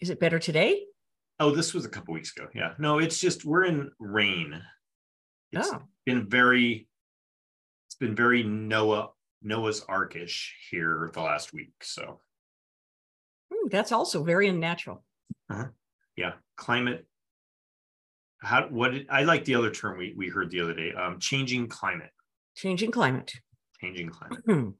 Is 0.00 0.10
it 0.10 0.20
better 0.20 0.38
today? 0.38 0.84
Oh, 1.40 1.50
this 1.50 1.72
was 1.72 1.84
a 1.84 1.88
couple 1.88 2.14
weeks 2.14 2.36
ago. 2.36 2.48
Yeah. 2.54 2.72
No, 2.78 2.98
it's 2.98 3.18
just 3.18 3.44
we're 3.44 3.64
in 3.64 3.90
rain. 3.98 4.60
It's 5.52 5.70
oh. 5.72 5.82
been 6.04 6.28
very 6.28 6.88
it's 7.88 7.94
been 7.94 8.14
very 8.14 8.42
Noah 8.42 9.08
Noah's 9.42 9.80
Arkish 9.82 10.50
here 10.70 11.10
the 11.14 11.22
last 11.22 11.54
week. 11.54 11.72
So 11.82 12.20
hmm, 13.50 13.68
that's 13.70 13.92
also 13.92 14.22
very 14.22 14.48
unnatural. 14.48 15.02
Uh-huh. 15.50 15.68
Yeah. 16.16 16.32
Climate. 16.56 17.06
How 18.40 18.68
what 18.68 18.92
did, 18.92 19.06
I 19.10 19.24
like 19.24 19.44
the 19.46 19.54
other 19.54 19.70
term 19.70 19.98
we, 19.98 20.14
we 20.16 20.28
heard 20.28 20.50
the 20.50 20.60
other 20.60 20.74
day, 20.74 20.92
um, 20.92 21.18
changing 21.18 21.68
climate. 21.68 22.10
Changing 22.54 22.90
climate. 22.90 23.32
Changing 23.80 24.10
climate. 24.10 24.40
Hmm. 24.44 24.70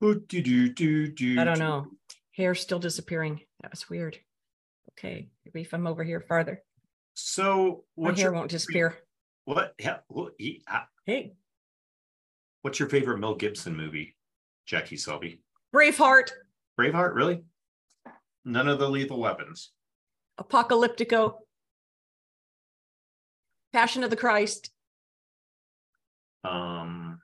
do, 0.00 0.40
do, 0.40 0.72
do, 0.72 1.12
do, 1.12 1.38
I 1.38 1.44
don't 1.44 1.58
know 1.58 1.86
hair 2.40 2.54
still 2.54 2.78
disappearing. 2.78 3.40
That 3.62 3.70
was 3.70 3.88
weird. 3.90 4.18
Okay, 4.92 5.28
maybe 5.44 5.60
if 5.60 5.72
I'm 5.72 5.86
over 5.86 6.02
here 6.02 6.20
farther. 6.20 6.62
So 7.14 7.84
my 7.96 8.12
hair 8.12 8.32
won't 8.32 8.50
disappear. 8.50 8.98
What? 9.44 9.74
Yeah. 9.78 9.98
Well, 10.08 10.30
he, 10.38 10.62
hey, 11.06 11.32
what's 12.62 12.78
your 12.78 12.88
favorite 12.88 13.18
Mel 13.18 13.34
Gibson 13.34 13.76
movie, 13.76 14.16
Jackie 14.66 14.96
Selby? 14.96 15.40
Braveheart. 15.74 16.30
Braveheart, 16.78 17.14
really? 17.14 17.42
None 18.44 18.68
of 18.68 18.78
the 18.78 18.88
Lethal 18.88 19.20
Weapons. 19.20 19.72
Apocalyptico. 20.40 21.34
Passion 23.72 24.02
of 24.02 24.10
the 24.10 24.16
Christ. 24.16 24.70
Um, 26.42 27.20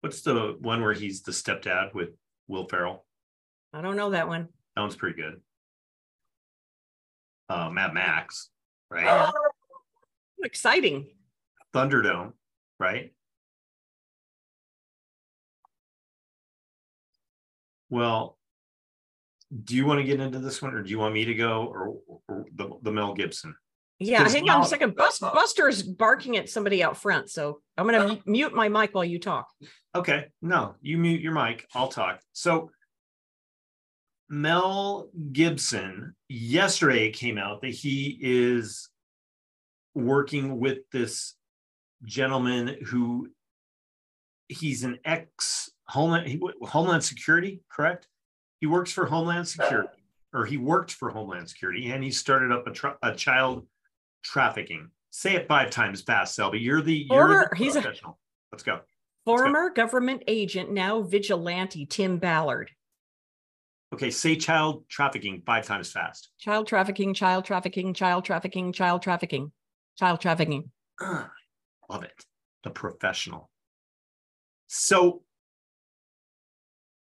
what's 0.00 0.22
the 0.22 0.56
one 0.60 0.82
where 0.82 0.92
he's 0.92 1.22
the 1.22 1.32
stepdad 1.32 1.94
with 1.94 2.10
Will 2.48 2.66
Ferrell. 2.68 3.04
I 3.72 3.80
don't 3.80 3.96
know 3.96 4.10
that 4.10 4.28
one. 4.28 4.48
That 4.76 4.82
one's 4.82 4.96
pretty 4.96 5.20
good. 5.20 5.40
Uh, 7.48 7.70
Mad 7.70 7.94
Max, 7.94 8.50
right? 8.90 9.32
Exciting. 10.44 11.08
Thunderdome, 11.74 12.34
right? 12.78 13.12
Well, 17.90 18.38
do 19.62 19.74
you 19.74 19.86
want 19.86 20.00
to 20.00 20.04
get 20.04 20.20
into 20.20 20.38
this 20.38 20.60
one, 20.60 20.74
or 20.74 20.82
do 20.82 20.90
you 20.90 20.98
want 20.98 21.14
me 21.14 21.24
to 21.24 21.34
go, 21.34 21.64
or, 21.64 21.96
or 22.28 22.46
the, 22.54 22.70
the 22.82 22.92
Mel 22.92 23.14
Gibson? 23.14 23.54
Yeah, 24.00 24.28
hang 24.28 24.50
on 24.50 24.62
a 24.62 24.66
second. 24.66 24.96
Bus, 24.96 25.20
Buster's 25.20 25.82
barking 25.82 26.36
at 26.36 26.48
somebody 26.48 26.82
out 26.82 26.96
front, 26.96 27.30
so 27.30 27.60
I'm 27.78 27.86
going 27.86 28.08
to 28.08 28.14
uh, 28.14 28.18
mute 28.26 28.54
my 28.54 28.68
mic 28.68 28.94
while 28.94 29.04
you 29.04 29.18
talk. 29.18 29.46
Okay, 29.94 30.26
no, 30.42 30.74
you 30.82 30.98
mute 30.98 31.20
your 31.20 31.32
mic. 31.32 31.66
I'll 31.74 31.88
talk. 31.88 32.20
So, 32.32 32.70
Mel 34.28 35.08
Gibson 35.32 36.14
yesterday 36.28 37.10
came 37.12 37.38
out 37.38 37.62
that 37.62 37.70
he 37.70 38.18
is 38.20 38.88
working 39.94 40.58
with 40.58 40.78
this 40.92 41.34
gentleman 42.04 42.76
who 42.86 43.28
he's 44.48 44.84
an 44.84 44.98
ex 45.04 45.70
Homeland 45.88 46.42
Homeland 46.62 47.04
Security, 47.04 47.62
correct? 47.70 48.08
He 48.60 48.66
works 48.66 48.92
for 48.92 49.06
Homeland 49.06 49.46
Security, 49.48 49.88
or 50.32 50.46
he 50.46 50.56
worked 50.56 50.92
for 50.92 51.10
Homeland 51.10 51.48
Security, 51.48 51.90
and 51.90 52.02
he 52.02 52.10
started 52.10 52.52
up 52.52 52.66
a, 52.66 53.08
a 53.08 53.14
child 53.14 53.66
trafficking. 54.22 54.90
Say 55.10 55.34
it 55.34 55.46
five 55.46 55.70
times 55.70 56.02
fast, 56.02 56.34
Selby. 56.34 56.58
You're 56.58 56.82
the 56.82 57.06
former. 57.08 57.32
You're 57.32 57.48
the 57.50 57.56
he's 57.56 57.76
a 57.76 57.94
let's 58.50 58.62
go. 58.62 58.80
Former 59.24 59.64
let's 59.64 59.74
go. 59.76 59.82
government 59.84 60.22
agent, 60.26 60.72
now 60.72 61.02
vigilante, 61.02 61.86
Tim 61.86 62.18
Ballard. 62.18 62.70
Okay, 63.92 64.10
say 64.10 64.34
child 64.34 64.88
trafficking 64.88 65.42
five 65.46 65.66
times 65.66 65.92
fast. 65.92 66.30
Child 66.40 66.66
trafficking, 66.66 67.14
child 67.14 67.44
trafficking, 67.44 67.94
child 67.94 68.24
trafficking, 68.24 68.72
child 68.72 69.02
trafficking, 69.02 69.52
child 69.98 70.20
trafficking. 70.20 70.70
Uh, 71.00 71.26
love 71.88 72.02
it. 72.02 72.24
The 72.62 72.70
professional. 72.70 73.50
So 74.66 75.22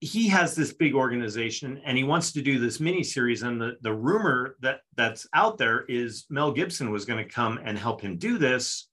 he 0.03 0.27
has 0.27 0.53
this 0.53 0.73
big 0.73 0.93
organization 0.93 1.81
and 1.85 1.97
he 1.97 2.03
wants 2.03 2.33
to 2.33 2.41
do 2.41 2.59
this 2.59 2.81
mini 2.81 3.03
series 3.03 3.41
and 3.41 3.61
the, 3.61 3.77
the 3.83 3.93
rumor 3.93 4.57
that 4.59 4.81
that's 4.97 5.25
out 5.33 5.57
there 5.57 5.85
is 5.87 6.25
mel 6.29 6.51
gibson 6.51 6.91
was 6.91 7.05
going 7.05 7.25
to 7.25 7.33
come 7.33 7.57
and 7.63 7.77
help 7.77 8.01
him 8.01 8.17
do 8.17 8.37
this 8.37 8.89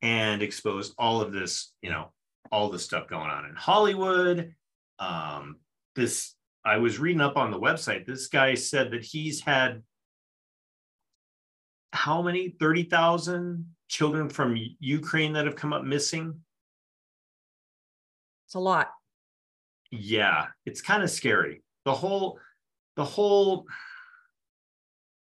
and 0.00 0.40
expose 0.40 0.94
all 0.96 1.20
of 1.20 1.32
this 1.32 1.74
you 1.82 1.90
know 1.90 2.10
all 2.50 2.70
the 2.70 2.78
stuff 2.78 3.06
going 3.08 3.28
on 3.28 3.44
in 3.44 3.54
hollywood 3.54 4.54
um, 4.98 5.56
this 5.96 6.34
i 6.64 6.78
was 6.78 6.98
reading 6.98 7.20
up 7.20 7.36
on 7.36 7.50
the 7.50 7.60
website 7.60 8.06
this 8.06 8.28
guy 8.28 8.54
said 8.54 8.90
that 8.90 9.04
he's 9.04 9.42
had 9.42 9.82
how 11.92 12.22
many? 12.22 12.48
30,000 12.48 13.66
children 13.88 14.28
from 14.28 14.56
ukraine 14.80 15.32
that 15.34 15.44
have 15.46 15.56
come 15.56 15.72
up 15.72 15.84
missing? 15.84 16.40
It's 18.46 18.54
a 18.54 18.60
lot. 18.60 18.90
Yeah 19.90 20.46
it's 20.64 20.80
kind 20.80 21.02
of 21.02 21.10
scary. 21.10 21.62
The 21.84 21.92
whole 21.92 22.38
the 22.96 23.04
whole 23.04 23.66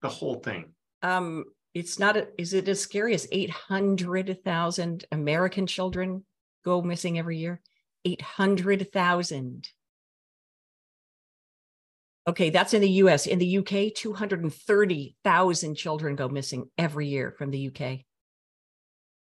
the 0.02 0.10
whole 0.10 0.36
thing. 0.36 0.74
Um 1.02 1.46
it's 1.74 2.00
not 2.00 2.18
a, 2.18 2.28
is 2.40 2.54
it 2.54 2.68
as 2.68 2.82
scary 2.82 3.14
as 3.14 3.28
800,000 3.32 5.06
american 5.12 5.68
children 5.68 6.26
go 6.66 6.82
missing 6.82 7.20
every 7.20 7.38
year? 7.38 7.62
800,000 8.06 9.70
okay 12.28 12.50
that's 12.50 12.74
in 12.74 12.82
the 12.82 12.90
US 12.90 13.26
in 13.26 13.40
the 13.40 13.58
UK 13.58 13.94
230,000 13.96 15.76
children 15.76 16.16
go 16.16 16.28
missing 16.28 16.70
every 16.78 17.08
year 17.08 17.34
from 17.38 17.52
the 17.52 17.68
UK 17.68 18.00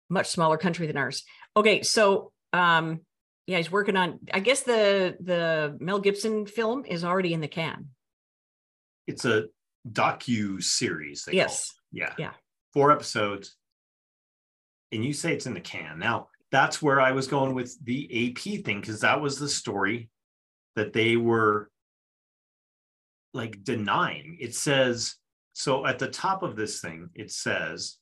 much 0.09 0.27
smaller 0.29 0.57
country 0.57 0.87
than 0.87 0.97
ours 0.97 1.23
okay 1.55 1.81
so 1.81 2.31
um 2.53 3.01
yeah, 3.45 3.57
he's 3.57 3.71
working 3.71 3.97
on. 3.97 4.19
I 4.33 4.39
guess 4.39 4.63
the 4.63 5.17
the 5.19 5.77
Mel 5.79 5.99
Gibson 5.99 6.45
film 6.45 6.85
is 6.85 7.03
already 7.03 7.33
in 7.33 7.41
the 7.41 7.47
can. 7.47 7.89
It's 9.05 9.25
a 9.25 9.45
docu 9.89 10.63
series. 10.63 11.27
Yes. 11.31 11.73
Yeah. 11.91 12.13
Yeah. 12.17 12.31
Four 12.73 12.91
episodes, 12.91 13.55
and 14.91 15.03
you 15.03 15.13
say 15.13 15.33
it's 15.33 15.45
in 15.45 15.53
the 15.53 15.59
can. 15.59 15.99
Now 15.99 16.29
that's 16.51 16.81
where 16.81 17.01
I 17.01 17.11
was 17.11 17.27
going 17.27 17.53
with 17.53 17.75
the 17.83 18.29
AP 18.29 18.63
thing 18.63 18.79
because 18.79 19.01
that 19.01 19.21
was 19.21 19.37
the 19.37 19.49
story 19.49 20.09
that 20.75 20.93
they 20.93 21.17
were 21.17 21.69
like 23.33 23.63
denying. 23.63 24.37
It 24.39 24.55
says 24.55 25.15
so 25.53 25.85
at 25.85 25.99
the 25.99 26.07
top 26.07 26.43
of 26.43 26.55
this 26.55 26.81
thing. 26.81 27.09
It 27.15 27.31
says 27.31 27.97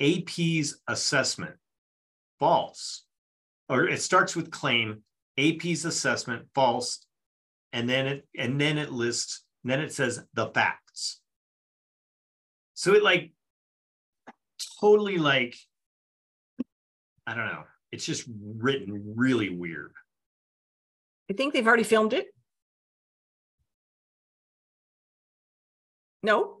AP's 0.00 0.80
assessment 0.88 1.56
false 2.38 3.04
or 3.68 3.88
it 3.88 4.00
starts 4.00 4.36
with 4.36 4.50
claim, 4.50 5.02
AP's 5.38 5.84
assessment 5.84 6.46
false, 6.54 7.04
and 7.72 7.88
then 7.88 8.06
it 8.06 8.28
and 8.36 8.60
then 8.60 8.78
it 8.78 8.92
lists, 8.92 9.44
then 9.64 9.80
it 9.80 9.92
says 9.92 10.22
the 10.34 10.48
facts. 10.48 11.20
So 12.74 12.94
it 12.94 13.02
like 13.02 13.32
totally 14.80 15.18
like 15.18 15.56
I 17.26 17.34
don't 17.34 17.46
know. 17.46 17.64
It's 17.90 18.04
just 18.04 18.28
written 18.56 19.14
really 19.16 19.48
weird. 19.48 19.92
I 21.30 21.34
think 21.34 21.54
they've 21.54 21.66
already 21.66 21.84
filmed 21.84 22.12
it. 22.12 22.33
No. 26.24 26.60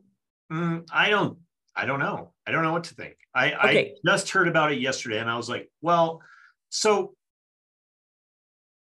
Mm, 0.52 0.86
I 0.92 1.08
don't. 1.08 1.38
I 1.74 1.86
don't 1.86 1.98
know. 1.98 2.32
I 2.46 2.52
don't 2.52 2.62
know 2.62 2.72
what 2.72 2.84
to 2.84 2.94
think. 2.94 3.16
I, 3.34 3.52
okay. 3.52 3.94
I 4.06 4.10
just 4.10 4.30
heard 4.30 4.46
about 4.46 4.72
it 4.72 4.78
yesterday, 4.78 5.18
and 5.18 5.30
I 5.30 5.36
was 5.36 5.48
like, 5.48 5.70
well, 5.80 6.20
so 6.68 7.14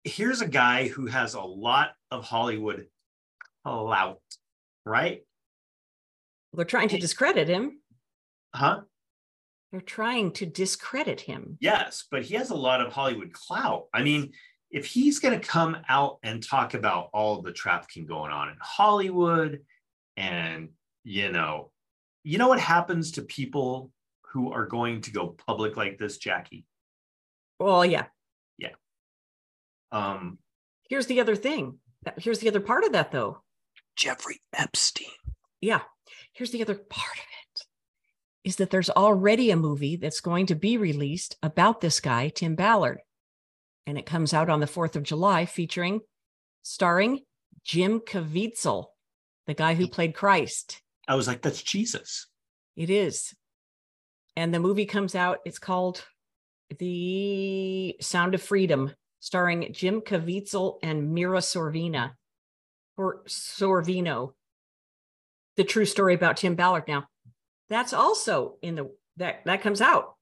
here's 0.04 0.42
a 0.42 0.46
guy 0.46 0.88
who 0.88 1.06
has 1.06 1.34
a 1.34 1.40
lot 1.40 1.92
of 2.10 2.24
Hollywood 2.24 2.86
clout, 3.64 4.20
right? 4.84 5.22
They're 6.52 6.66
trying 6.66 6.88
to 6.90 6.98
discredit 6.98 7.48
him. 7.48 7.80
Huh? 8.54 8.82
They're 9.72 9.80
trying 9.80 10.32
to 10.32 10.46
discredit 10.46 11.20
him. 11.20 11.56
Yes, 11.60 12.04
but 12.10 12.22
he 12.22 12.34
has 12.34 12.50
a 12.50 12.56
lot 12.56 12.80
of 12.80 12.92
Hollywood 12.92 13.32
clout. 13.32 13.86
I 13.92 14.02
mean, 14.02 14.32
if 14.70 14.84
he's 14.84 15.18
going 15.18 15.38
to 15.38 15.46
come 15.46 15.78
out 15.88 16.18
and 16.22 16.42
talk 16.42 16.74
about 16.74 17.08
all 17.14 17.40
the 17.40 17.52
trafficking 17.52 18.06
going 18.06 18.30
on 18.30 18.50
in 18.50 18.56
Hollywood 18.60 19.60
and 20.18 20.70
you 21.04 21.30
know, 21.30 21.70
you 22.24 22.38
know 22.38 22.48
what 22.48 22.60
happens 22.60 23.12
to 23.12 23.22
people 23.22 23.92
who 24.32 24.52
are 24.52 24.66
going 24.66 25.00
to 25.02 25.12
go 25.12 25.36
public 25.46 25.76
like 25.76 25.96
this, 25.96 26.18
Jackie? 26.18 26.66
Well, 27.60 27.86
yeah. 27.86 28.06
Yeah. 28.58 28.74
Um, 29.92 30.38
Here's 30.90 31.06
the 31.06 31.20
other 31.20 31.36
thing. 31.36 31.78
Here's 32.18 32.40
the 32.40 32.48
other 32.48 32.60
part 32.60 32.84
of 32.84 32.92
that, 32.92 33.12
though. 33.12 33.42
Jeffrey 33.96 34.40
Epstein. 34.52 35.06
Yeah. 35.60 35.82
Here's 36.32 36.50
the 36.50 36.62
other 36.62 36.74
part 36.74 37.16
of 37.16 37.22
it 37.22 37.64
is 38.44 38.56
that 38.56 38.70
there's 38.70 38.90
already 38.90 39.50
a 39.50 39.56
movie 39.56 39.96
that's 39.96 40.20
going 40.20 40.46
to 40.46 40.54
be 40.54 40.76
released 40.76 41.36
about 41.42 41.80
this 41.80 42.00
guy, 42.00 42.28
Tim 42.28 42.54
Ballard. 42.54 43.00
And 43.86 43.98
it 43.98 44.06
comes 44.06 44.32
out 44.34 44.48
on 44.48 44.60
the 44.60 44.66
4th 44.66 44.96
of 44.96 45.02
July 45.02 45.46
featuring, 45.46 46.00
starring 46.62 47.20
Jim 47.64 48.00
Caviezel, 48.00 48.86
the 49.48 49.54
guy 49.54 49.74
who 49.74 49.88
played 49.88 50.14
Christ. 50.14 50.80
I 51.08 51.16
was 51.16 51.26
like, 51.26 51.42
that's 51.42 51.62
Jesus. 51.62 52.26
It 52.76 52.90
is. 52.90 53.34
And 54.36 54.54
the 54.54 54.60
movie 54.60 54.84
comes 54.84 55.16
out, 55.16 55.38
it's 55.44 55.58
called 55.58 56.04
The 56.78 57.96
Sound 58.00 58.34
of 58.34 58.42
Freedom, 58.42 58.92
starring 59.18 59.72
Jim 59.72 60.02
Caviezel 60.02 60.78
and 60.82 61.12
Mira 61.12 61.38
Sorvina 61.38 62.12
or 62.96 63.22
Sorvino. 63.26 64.34
The 65.56 65.64
true 65.64 65.86
story 65.86 66.14
about 66.14 66.36
Tim 66.36 66.54
Ballard. 66.54 66.84
Now, 66.86 67.06
that's 67.70 67.94
also 67.94 68.58
in 68.62 68.76
the 68.76 68.90
that 69.16 69.44
that 69.46 69.62
comes 69.62 69.80
out 69.80 70.14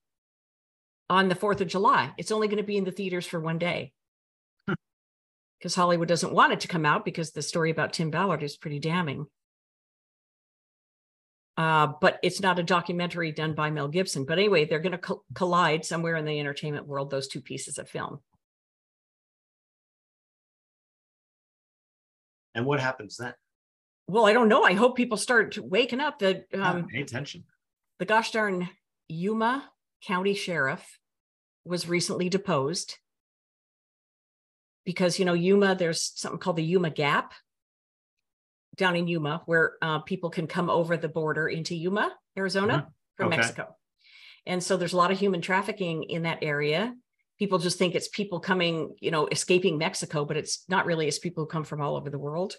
on 1.10 1.28
the 1.28 1.34
4th 1.34 1.60
of 1.60 1.68
July. 1.68 2.12
It's 2.16 2.32
only 2.32 2.48
going 2.48 2.56
to 2.56 2.62
be 2.62 2.78
in 2.78 2.84
the 2.84 2.90
theaters 2.90 3.26
for 3.26 3.38
one 3.38 3.58
day. 3.58 3.92
Because. 5.58 5.74
Hollywood 5.74 6.08
doesn't 6.08 6.32
want 6.32 6.52
it 6.52 6.60
to 6.60 6.68
come 6.68 6.86
out 6.86 7.04
because 7.04 7.32
the 7.32 7.42
story 7.42 7.70
about 7.70 7.92
Tim 7.92 8.10
Ballard 8.10 8.42
is 8.42 8.56
pretty 8.56 8.78
damning. 8.78 9.26
Uh, 11.56 11.88
but 12.00 12.18
it's 12.22 12.40
not 12.40 12.58
a 12.58 12.62
documentary 12.62 13.32
done 13.32 13.54
by 13.54 13.70
Mel 13.70 13.88
Gibson. 13.88 14.26
But 14.26 14.38
anyway, 14.38 14.66
they're 14.66 14.78
going 14.78 14.92
to 14.92 14.98
co- 14.98 15.24
collide 15.34 15.84
somewhere 15.84 16.16
in 16.16 16.26
the 16.26 16.38
entertainment 16.38 16.86
world, 16.86 17.10
those 17.10 17.28
two 17.28 17.40
pieces 17.40 17.78
of 17.78 17.88
film. 17.88 18.20
And 22.54 22.66
what 22.66 22.80
happens 22.80 23.16
then? 23.16 23.34
Well, 24.08 24.26
I 24.26 24.32
don't 24.32 24.48
know. 24.48 24.62
I 24.62 24.74
hope 24.74 24.96
people 24.96 25.16
start 25.16 25.58
waking 25.58 26.00
up. 26.00 26.18
The 26.18 26.44
um, 26.54 26.86
pay 26.86 27.00
attention. 27.00 27.44
The 27.98 28.04
gosh 28.04 28.30
darn 28.30 28.68
Yuma 29.08 29.70
County 30.04 30.34
Sheriff 30.34 30.98
was 31.64 31.88
recently 31.88 32.28
deposed 32.28 32.96
because 34.86 35.18
you 35.18 35.26
know 35.26 35.34
Yuma. 35.34 35.74
There's 35.74 36.12
something 36.14 36.40
called 36.40 36.56
the 36.56 36.64
Yuma 36.64 36.88
Gap 36.88 37.34
down 38.76 38.96
in 38.96 39.06
Yuma 39.06 39.42
where 39.44 39.74
uh, 39.82 39.98
people 39.98 40.30
can 40.30 40.46
come 40.46 40.70
over 40.70 40.96
the 40.96 41.08
border 41.08 41.48
into 41.48 41.74
Yuma, 41.74 42.14
Arizona 42.38 42.72
mm-hmm. 42.72 42.88
from 43.16 43.26
okay. 43.28 43.36
Mexico. 43.36 43.76
And 44.46 44.62
so 44.62 44.78
there's 44.78 44.94
a 44.94 44.96
lot 44.96 45.10
of 45.10 45.18
human 45.18 45.42
trafficking 45.42 46.04
in 46.04 46.22
that 46.22 46.38
area 46.40 46.94
people 47.38 47.58
just 47.58 47.78
think 47.78 47.94
it's 47.94 48.08
people 48.08 48.40
coming, 48.40 48.94
you 49.00 49.10
know, 49.10 49.26
escaping 49.26 49.78
Mexico, 49.78 50.24
but 50.24 50.36
it's 50.36 50.64
not 50.68 50.86
really. 50.86 51.06
It's 51.06 51.18
people 51.18 51.44
who 51.44 51.48
come 51.48 51.64
from 51.64 51.80
all 51.80 51.96
over 51.96 52.10
the 52.10 52.18
world 52.18 52.54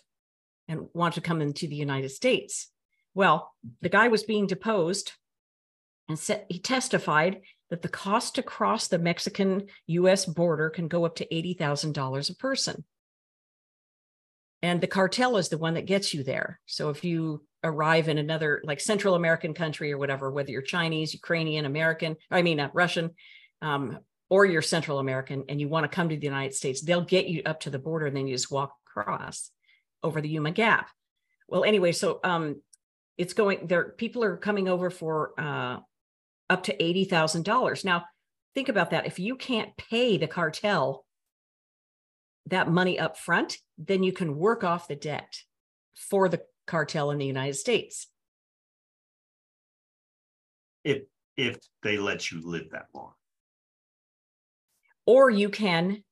and 0.67 0.87
want 0.93 1.15
to 1.15 1.21
come 1.21 1.41
into 1.41 1.67
the 1.67 1.75
United 1.75 2.09
States. 2.09 2.69
Well, 3.13 3.51
the 3.81 3.89
guy 3.89 4.09
was 4.09 4.23
being 4.23 4.47
deposed 4.47 5.13
and 6.07 6.19
said 6.19 6.45
he 6.49 6.59
testified 6.59 7.41
that 7.69 7.81
the 7.81 7.89
cost 7.89 8.35
to 8.35 8.43
cross 8.43 8.87
the 8.87 8.99
Mexican 8.99 9.67
US 9.87 10.25
border 10.25 10.69
can 10.69 10.87
go 10.87 11.05
up 11.05 11.15
to 11.17 11.27
$80,000 11.27 12.29
a 12.29 12.35
person. 12.35 12.83
And 14.61 14.81
the 14.81 14.87
cartel 14.87 15.37
is 15.37 15.49
the 15.49 15.57
one 15.57 15.75
that 15.75 15.85
gets 15.85 16.13
you 16.13 16.23
there. 16.23 16.59
So 16.65 16.89
if 16.89 17.03
you 17.03 17.45
arrive 17.63 18.09
in 18.09 18.17
another 18.17 18.61
like 18.63 18.79
Central 18.79 19.15
American 19.15 19.53
country 19.53 19.91
or 19.91 19.97
whatever, 19.97 20.31
whether 20.31 20.51
you're 20.51 20.61
Chinese, 20.61 21.13
Ukrainian, 21.13 21.65
American, 21.65 22.15
I 22.31 22.41
mean, 22.41 22.57
not 22.57 22.73
Russian, 22.73 23.11
um, 23.61 23.99
or 24.29 24.45
you're 24.45 24.61
Central 24.61 24.99
American 24.99 25.45
and 25.47 25.61
you 25.61 25.69
want 25.69 25.83
to 25.83 25.95
come 25.95 26.09
to 26.09 26.17
the 26.17 26.25
United 26.25 26.53
States, 26.53 26.81
they'll 26.81 27.01
get 27.01 27.27
you 27.27 27.43
up 27.45 27.61
to 27.61 27.69
the 27.69 27.79
border 27.79 28.07
and 28.07 28.17
then 28.17 28.27
you 28.27 28.35
just 28.35 28.51
walk 28.51 28.73
across 28.87 29.51
over 30.03 30.21
the 30.21 30.29
Yuma 30.29 30.51
Gap. 30.51 30.89
Well, 31.47 31.63
anyway, 31.63 31.91
so 31.91 32.19
um, 32.23 32.61
it's 33.17 33.33
going 33.33 33.67
there. 33.67 33.89
People 33.97 34.23
are 34.23 34.37
coming 34.37 34.67
over 34.67 34.89
for 34.89 35.31
uh, 35.37 35.77
up 36.49 36.63
to 36.63 36.83
eighty 36.83 37.05
thousand 37.05 37.43
dollars. 37.43 37.83
Now, 37.83 38.05
think 38.55 38.69
about 38.69 38.91
that. 38.91 39.05
If 39.05 39.19
you 39.19 39.35
can't 39.35 39.75
pay 39.77 40.17
the 40.17 40.27
cartel 40.27 41.05
that 42.47 42.71
money 42.71 42.97
up 42.97 43.17
front, 43.17 43.57
then 43.77 44.03
you 44.03 44.13
can 44.13 44.37
work 44.37 44.63
off 44.63 44.87
the 44.87 44.95
debt 44.95 45.41
for 45.95 46.29
the 46.29 46.41
cartel 46.65 47.11
in 47.11 47.17
the 47.17 47.25
United 47.25 47.55
States. 47.55 48.07
If 50.83 51.03
if 51.35 51.57
they 51.83 51.97
let 51.97 52.31
you 52.31 52.41
live 52.43 52.71
that 52.71 52.87
long 52.93 53.13
or 55.07 55.31
you 55.31 55.49
can 55.49 56.03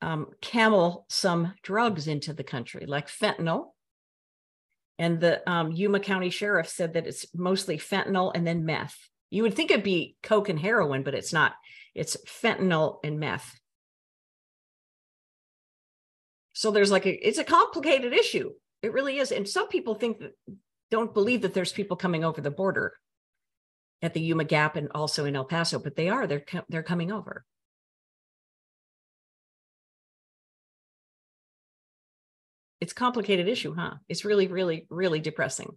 um, 0.00 0.28
camel 0.40 1.04
some 1.10 1.52
drugs 1.62 2.06
into 2.08 2.32
the 2.32 2.44
country, 2.44 2.86
like 2.86 3.08
fentanyl. 3.08 3.72
And 4.98 5.20
the 5.20 5.48
um, 5.48 5.72
Yuma 5.72 6.00
County 6.00 6.30
Sheriff 6.30 6.68
said 6.68 6.94
that 6.94 7.06
it's 7.06 7.26
mostly 7.34 7.76
fentanyl 7.76 8.32
and 8.34 8.46
then 8.46 8.64
meth. 8.64 8.96
You 9.30 9.42
would 9.42 9.54
think 9.54 9.70
it'd 9.70 9.84
be 9.84 10.16
coke 10.22 10.48
and 10.48 10.58
heroin, 10.58 11.02
but 11.02 11.14
it's 11.14 11.32
not. 11.32 11.54
It's 11.94 12.16
fentanyl 12.26 12.98
and 13.04 13.18
meth. 13.18 13.58
So 16.52 16.70
there's 16.70 16.90
like 16.90 17.06
a, 17.06 17.26
it's 17.26 17.38
a 17.38 17.44
complicated 17.44 18.12
issue. 18.12 18.52
It 18.82 18.92
really 18.92 19.18
is. 19.18 19.32
And 19.32 19.48
some 19.48 19.68
people 19.68 19.94
think 19.94 20.18
that 20.20 20.32
don't 20.90 21.14
believe 21.14 21.42
that 21.42 21.54
there's 21.54 21.72
people 21.72 21.96
coming 21.96 22.24
over 22.24 22.40
the 22.40 22.50
border 22.50 22.94
at 24.00 24.14
the 24.14 24.20
Yuma 24.20 24.44
Gap 24.44 24.76
and 24.76 24.88
also 24.94 25.24
in 25.24 25.36
El 25.36 25.44
Paso, 25.44 25.78
but 25.78 25.96
they 25.96 26.08
are. 26.08 26.26
They're 26.26 26.44
they're 26.68 26.82
coming 26.82 27.12
over. 27.12 27.44
it's 32.80 32.92
complicated 32.92 33.48
issue, 33.48 33.74
huh? 33.74 33.94
It's 34.08 34.24
really, 34.24 34.46
really, 34.46 34.86
really 34.90 35.20
depressing. 35.20 35.74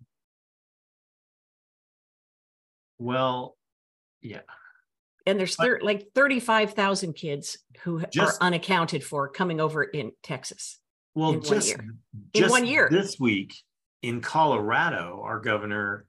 Well, 3.01 3.57
yeah. 4.21 4.41
And 5.25 5.39
there's 5.39 5.55
thir- 5.55 5.79
like 5.81 6.09
35,000 6.13 7.13
kids 7.13 7.57
who 7.83 8.03
just, 8.13 8.39
are 8.39 8.45
unaccounted 8.45 9.03
for 9.03 9.27
coming 9.27 9.59
over 9.59 9.83
in 9.83 10.11
Texas. 10.21 10.79
Well, 11.15 11.33
in 11.33 11.41
just, 11.41 11.77
one 11.77 11.85
year. 12.33 12.43
in 12.45 12.49
one 12.49 12.65
year. 12.65 12.87
This 12.91 13.19
week 13.19 13.55
in 14.03 14.21
Colorado, 14.21 15.21
our 15.23 15.39
governor 15.39 16.05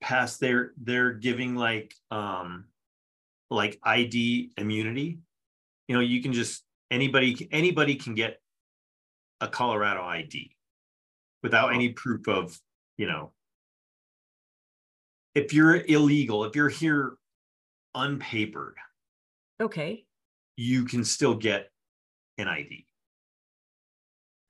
passed 0.00 0.40
their 0.40 0.72
they're 0.76 1.12
giving 1.12 1.54
like 1.54 1.94
um 2.10 2.64
like 3.50 3.78
ID 3.82 4.50
immunity. 4.58 5.20
You 5.88 5.94
know, 5.94 6.00
you 6.00 6.22
can 6.22 6.32
just 6.32 6.64
anybody 6.90 7.48
anybody 7.52 7.94
can 7.94 8.14
get 8.14 8.40
a 9.40 9.48
Colorado 9.48 10.02
ID 10.02 10.56
without 11.42 11.72
any 11.72 11.90
proof 11.90 12.26
of, 12.28 12.58
you 12.96 13.06
know, 13.06 13.32
if 15.34 15.52
you're 15.52 15.76
illegal, 15.76 16.44
if 16.44 16.54
you're 16.54 16.68
here 16.68 17.14
unpapered, 17.94 18.76
okay, 19.60 20.04
you 20.56 20.84
can 20.84 21.04
still 21.04 21.34
get 21.34 21.70
an 22.38 22.48
ID. 22.48 22.86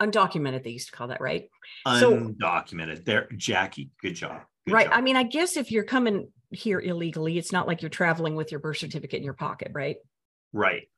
Undocumented, 0.00 0.64
they 0.64 0.70
used 0.70 0.88
to 0.88 0.92
call 0.92 1.08
that, 1.08 1.20
right? 1.20 1.48
Undocumented. 1.86 2.98
So, 2.98 3.02
there, 3.04 3.28
Jackie, 3.36 3.90
good 4.02 4.14
job. 4.14 4.42
Good 4.66 4.74
right. 4.74 4.86
Job. 4.86 4.94
I 4.96 5.00
mean, 5.00 5.16
I 5.16 5.22
guess 5.22 5.56
if 5.56 5.70
you're 5.70 5.84
coming 5.84 6.28
here 6.50 6.80
illegally, 6.80 7.38
it's 7.38 7.52
not 7.52 7.66
like 7.66 7.82
you're 7.82 7.90
traveling 7.90 8.34
with 8.34 8.50
your 8.50 8.60
birth 8.60 8.78
certificate 8.78 9.18
in 9.18 9.24
your 9.24 9.34
pocket, 9.34 9.70
right? 9.72 9.96
Right. 10.52 10.88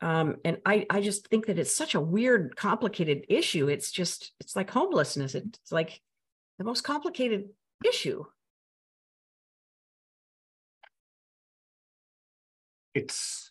Um, 0.00 0.36
and 0.44 0.58
I, 0.66 0.86
I 0.90 1.00
just 1.00 1.28
think 1.28 1.46
that 1.46 1.58
it's 1.58 1.74
such 1.74 1.94
a 1.94 2.00
weird, 2.00 2.56
complicated 2.56 3.24
issue. 3.28 3.68
It's 3.68 3.92
just, 3.92 4.32
it's 4.40 4.56
like 4.56 4.70
homelessness. 4.70 5.34
It's 5.34 5.70
like 5.70 6.00
the 6.62 6.68
most 6.68 6.84
complicated 6.84 7.48
issue. 7.84 8.24
It's 12.94 13.50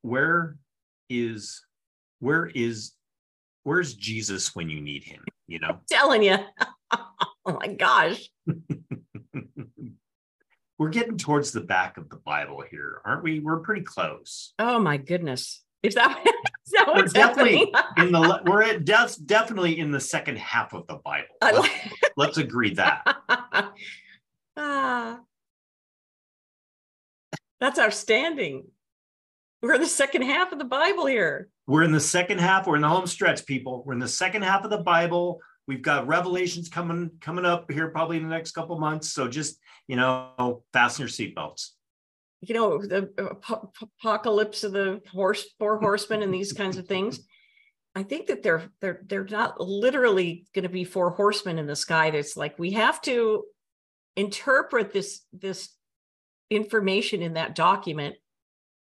where 0.00 0.56
is 1.08 1.64
where 2.18 2.50
is 2.52 2.94
where's 3.62 3.94
Jesus 3.94 4.56
when 4.56 4.68
you 4.68 4.80
need 4.80 5.04
him? 5.04 5.22
You 5.46 5.60
know, 5.60 5.68
I'm 5.68 5.80
telling 5.88 6.24
you. 6.24 6.38
oh 6.90 7.58
my 7.60 7.68
gosh. 7.68 8.28
we're 10.78 10.88
getting 10.88 11.16
towards 11.16 11.52
the 11.52 11.60
back 11.60 11.96
of 11.96 12.08
the 12.08 12.16
Bible 12.16 12.64
here, 12.68 13.00
aren't 13.04 13.22
we? 13.22 13.38
We're 13.38 13.60
pretty 13.60 13.82
close. 13.82 14.52
Oh 14.58 14.80
my 14.80 14.96
goodness. 14.96 15.61
Is 15.82 15.94
that, 15.94 16.18
is 16.66 16.72
that 16.72 16.86
what's 16.88 17.12
definitely 17.12 17.72
in 17.96 18.12
the 18.12 18.42
we're 18.46 18.62
at 18.62 18.84
def, 18.84 19.16
definitely 19.26 19.78
in 19.78 19.90
the 19.90 20.00
second 20.00 20.38
half 20.38 20.72
of 20.72 20.86
the 20.86 20.94
Bible. 20.94 21.26
Let's, 21.40 21.68
let's 22.16 22.38
agree 22.38 22.74
that. 22.74 23.02
ah, 24.56 25.20
that's 27.60 27.78
outstanding. 27.78 28.64
We're 29.60 29.74
in 29.74 29.80
the 29.80 29.86
second 29.86 30.22
half 30.22 30.52
of 30.52 30.58
the 30.58 30.64
Bible 30.64 31.06
here. 31.06 31.48
We're 31.66 31.84
in 31.84 31.92
the 31.92 32.00
second 32.00 32.38
half. 32.38 32.66
We're 32.66 32.76
in 32.76 32.82
the 32.82 32.88
home 32.88 33.06
stretch, 33.06 33.46
people. 33.46 33.84
We're 33.86 33.92
in 33.92 34.00
the 34.00 34.08
second 34.08 34.42
half 34.42 34.64
of 34.64 34.70
the 34.70 34.82
Bible. 34.82 35.40
We've 35.68 35.82
got 35.82 36.08
revelations 36.08 36.68
coming 36.68 37.10
coming 37.20 37.44
up 37.44 37.70
here 37.70 37.88
probably 37.88 38.16
in 38.16 38.24
the 38.24 38.28
next 38.28 38.52
couple 38.52 38.78
months. 38.78 39.12
So 39.12 39.28
just 39.28 39.58
you 39.88 39.96
know, 39.96 40.62
fasten 40.72 41.02
your 41.02 41.08
seatbelts. 41.08 41.70
You 42.42 42.54
know, 42.54 42.78
the 42.78 43.10
uh, 43.18 43.56
apocalypse 43.80 44.64
of 44.64 44.72
the 44.72 45.00
horse, 45.10 45.46
four 45.58 45.78
horsemen, 45.78 46.22
and 46.22 46.34
these 46.34 46.52
kinds 46.52 46.76
of 46.76 46.86
things. 46.86 47.20
I 47.94 48.02
think 48.02 48.26
that 48.28 48.42
they're 48.42 48.70
they're 48.80 49.02
they're 49.06 49.24
not 49.24 49.60
literally 49.60 50.46
going 50.54 50.64
to 50.64 50.68
be 50.68 50.84
four 50.84 51.10
horsemen 51.10 51.58
in 51.58 51.66
the 51.66 51.76
sky. 51.76 52.06
It's 52.08 52.36
like 52.36 52.58
we 52.58 52.72
have 52.72 53.00
to 53.02 53.44
interpret 54.16 54.92
this 54.92 55.20
this 55.32 55.70
information 56.50 57.22
in 57.22 57.34
that 57.34 57.54
document 57.54 58.16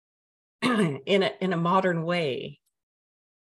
in 0.62 1.24
a 1.24 1.32
in 1.42 1.54
a 1.54 1.58
modern 1.58 2.04
way. 2.04 2.60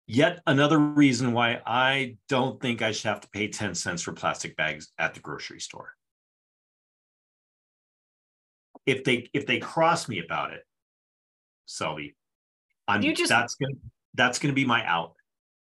Yet 0.05 0.41
another 0.47 0.79
reason 0.79 1.33
why 1.33 1.61
I 1.65 2.15
don't 2.29 2.61
think 2.61 2.81
I 2.81 2.91
should 2.93 3.09
have 3.09 3.19
to 3.21 3.29
pay 3.29 3.49
10 3.49 3.75
cents 3.75 4.01
for 4.01 4.13
plastic 4.13 4.55
bags 4.55 4.87
at 4.97 5.13
the 5.13 5.19
grocery 5.19 5.59
store. 5.59 5.96
If 8.87 9.03
they 9.03 9.29
if 9.33 9.45
they 9.45 9.59
cross 9.59 10.09
me 10.09 10.19
about 10.19 10.53
it, 10.53 10.61
Selby, 11.67 12.15
I'm 12.87 13.03
you 13.03 13.13
just, 13.13 13.29
that's 13.29 13.55
gonna 13.55 13.75
that's 14.15 14.39
gonna 14.39 14.53
be 14.53 14.65
my 14.65 14.83
out. 14.87 15.13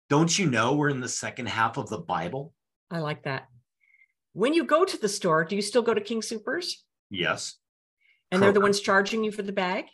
Don't 0.10 0.38
you 0.38 0.48
know 0.48 0.76
we're 0.76 0.90
in 0.90 1.00
the 1.00 1.10
second 1.10 1.48
half 1.48 1.78
of 1.78 1.90
the 1.90 1.98
Bible? 1.98 2.54
I 2.92 3.00
like 3.00 3.24
that. 3.24 3.48
When 4.34 4.54
you 4.54 4.66
go 4.66 4.86
to 4.86 4.98
the 4.98 5.10
store, 5.10 5.46
do 5.46 5.56
you 5.56 5.62
still 5.62 5.82
go 5.82 5.94
to 5.94 6.02
King 6.02 6.22
Soopers? 6.22 6.74
Yes. 7.10 7.56
And 8.32 8.44
they're 8.44 8.52
the 8.52 8.60
ones 8.60 8.82
charging 8.82 9.24
you 9.24 9.32
for 9.32 9.44
the 9.44 9.54
bag? 9.54 9.86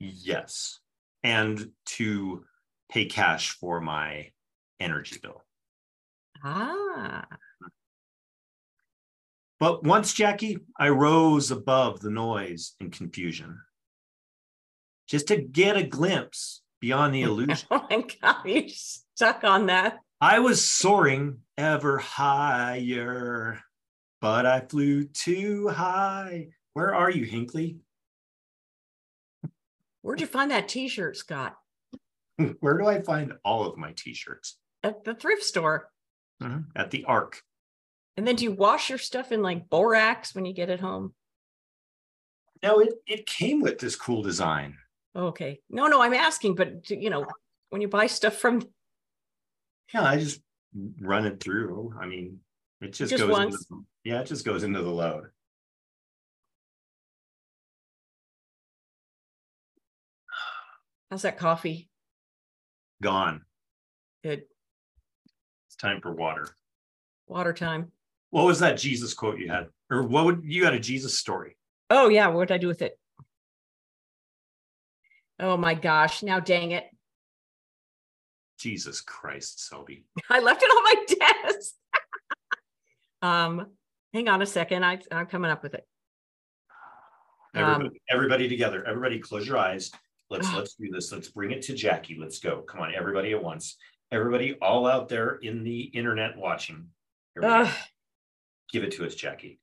Yes. 0.00 0.80
And 1.22 1.70
to 1.86 2.44
pay 2.90 3.04
cash 3.04 3.50
for 3.50 3.80
my 3.80 4.30
energy 4.80 5.18
bill. 5.22 5.44
Ah. 6.42 7.26
But 9.62 9.84
once, 9.84 10.12
Jackie, 10.12 10.58
I 10.76 10.88
rose 10.88 11.52
above 11.52 12.00
the 12.00 12.10
noise 12.10 12.74
and 12.80 12.90
confusion 12.90 13.60
just 15.06 15.28
to 15.28 15.36
get 15.36 15.76
a 15.76 15.84
glimpse 15.84 16.62
beyond 16.80 17.14
the 17.14 17.22
illusion. 17.22 17.68
oh 17.70 17.86
my 17.88 18.04
God, 18.20 18.44
you're 18.44 18.64
stuck 18.66 19.44
on 19.44 19.66
that. 19.66 20.00
I 20.20 20.40
was 20.40 20.68
soaring 20.68 21.42
ever 21.56 21.98
higher, 21.98 23.60
but 24.20 24.46
I 24.46 24.62
flew 24.68 25.04
too 25.04 25.68
high. 25.68 26.48
Where 26.72 26.92
are 26.92 27.12
you, 27.12 27.24
Hinckley? 27.24 27.76
Where'd 30.00 30.20
you 30.20 30.26
find 30.26 30.50
that 30.50 30.66
t 30.66 30.88
shirt, 30.88 31.16
Scott? 31.16 31.56
Where 32.58 32.78
do 32.78 32.86
I 32.86 33.00
find 33.00 33.34
all 33.44 33.64
of 33.64 33.78
my 33.78 33.92
t 33.92 34.12
shirts? 34.12 34.58
At 34.82 35.04
the 35.04 35.14
thrift 35.14 35.44
store. 35.44 35.88
Mm-hmm. 36.42 36.62
At 36.74 36.90
the 36.90 37.04
Arc. 37.04 37.44
And 38.16 38.26
then 38.26 38.36
do 38.36 38.44
you 38.44 38.52
wash 38.52 38.90
your 38.90 38.98
stuff 38.98 39.32
in 39.32 39.42
like 39.42 39.70
borax 39.70 40.34
when 40.34 40.44
you 40.44 40.52
get 40.52 40.70
it 40.70 40.80
home? 40.80 41.14
No, 42.62 42.80
it, 42.80 42.90
it 43.06 43.26
came 43.26 43.60
with 43.60 43.78
this 43.78 43.96
cool 43.96 44.22
design. 44.22 44.76
Okay. 45.16 45.60
No, 45.68 45.86
no, 45.86 46.00
I'm 46.00 46.14
asking, 46.14 46.54
but 46.54 46.88
you 46.90 47.10
know, 47.10 47.26
when 47.70 47.80
you 47.80 47.88
buy 47.88 48.06
stuff 48.06 48.36
from 48.36 48.62
Yeah, 49.92 50.02
I 50.02 50.18
just 50.18 50.40
run 51.00 51.26
it 51.26 51.40
through. 51.40 51.94
I 52.00 52.06
mean, 52.06 52.40
it 52.80 52.92
just, 52.92 53.10
just 53.10 53.26
goes. 53.26 53.38
Into, 53.38 53.84
yeah, 54.04 54.20
it 54.20 54.26
just 54.26 54.44
goes 54.44 54.62
into 54.62 54.82
the 54.82 54.90
load. 54.90 55.24
How's 61.10 61.22
that 61.22 61.38
coffee? 61.38 61.90
Gone. 63.02 63.42
Good. 64.22 64.44
It's 65.66 65.76
time 65.76 66.00
for 66.00 66.12
water. 66.12 66.48
Water 67.26 67.52
time. 67.52 67.92
What 68.32 68.46
was 68.46 68.60
that 68.60 68.78
Jesus 68.78 69.12
quote 69.12 69.38
you 69.38 69.50
had? 69.50 69.66
Or 69.90 70.02
what 70.04 70.24
would 70.24 70.40
you 70.42 70.64
had 70.64 70.72
a 70.72 70.80
Jesus 70.80 71.18
story? 71.18 71.54
Oh 71.90 72.08
yeah, 72.08 72.28
what 72.28 72.48
did 72.48 72.54
I 72.54 72.58
do 72.58 72.66
with 72.66 72.80
it? 72.80 72.98
Oh 75.38 75.58
my 75.58 75.74
gosh, 75.74 76.22
now 76.22 76.40
dang 76.40 76.70
it. 76.70 76.84
Jesus 78.58 79.02
Christ, 79.02 79.68
Selby. 79.68 80.06
I 80.30 80.40
left 80.40 80.62
it 80.62 80.66
on 80.66 80.82
my 80.82 81.42
desk. 81.44 81.74
um, 83.22 83.66
hang 84.14 84.28
on 84.28 84.40
a 84.40 84.46
second. 84.46 84.82
I, 84.82 84.98
I'm 85.10 85.26
coming 85.26 85.50
up 85.50 85.62
with 85.62 85.74
it. 85.74 85.86
Everybody, 87.54 87.88
um, 87.88 87.92
everybody 88.08 88.48
together. 88.48 88.82
Everybody 88.86 89.18
close 89.18 89.46
your 89.46 89.58
eyes. 89.58 89.90
Let's 90.30 90.50
let's 90.56 90.74
do 90.76 90.88
this. 90.90 91.12
Let's 91.12 91.28
bring 91.28 91.50
it 91.50 91.60
to 91.62 91.74
Jackie. 91.74 92.16
Let's 92.18 92.38
go. 92.38 92.62
Come 92.62 92.80
on, 92.80 92.94
everybody 92.94 93.32
at 93.32 93.44
once. 93.44 93.76
Everybody 94.10 94.54
all 94.62 94.86
out 94.86 95.10
there 95.10 95.34
in 95.42 95.64
the 95.64 95.82
internet 95.82 96.38
watching. 96.38 96.86
Give 98.72 98.84
it 98.84 98.92
to 98.92 99.04
us, 99.04 99.14
Jackie. 99.14 99.60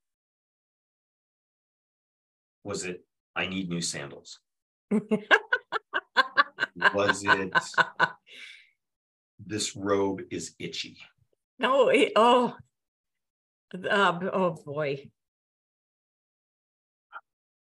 Was 2.63 2.86
it 2.86 3.04
I 3.36 3.48
need 3.48 3.69
new 3.69 3.82
sandals? 3.82 4.39
Was 6.93 7.24
it 7.26 7.54
this 9.43 9.76
robe 9.76 10.22
is 10.30 10.54
itchy? 10.60 10.98
No, 11.58 11.89
it, 11.89 12.12
oh, 12.15 12.56
uh, 13.74 14.19
oh 14.32 14.52
boy. 14.65 15.10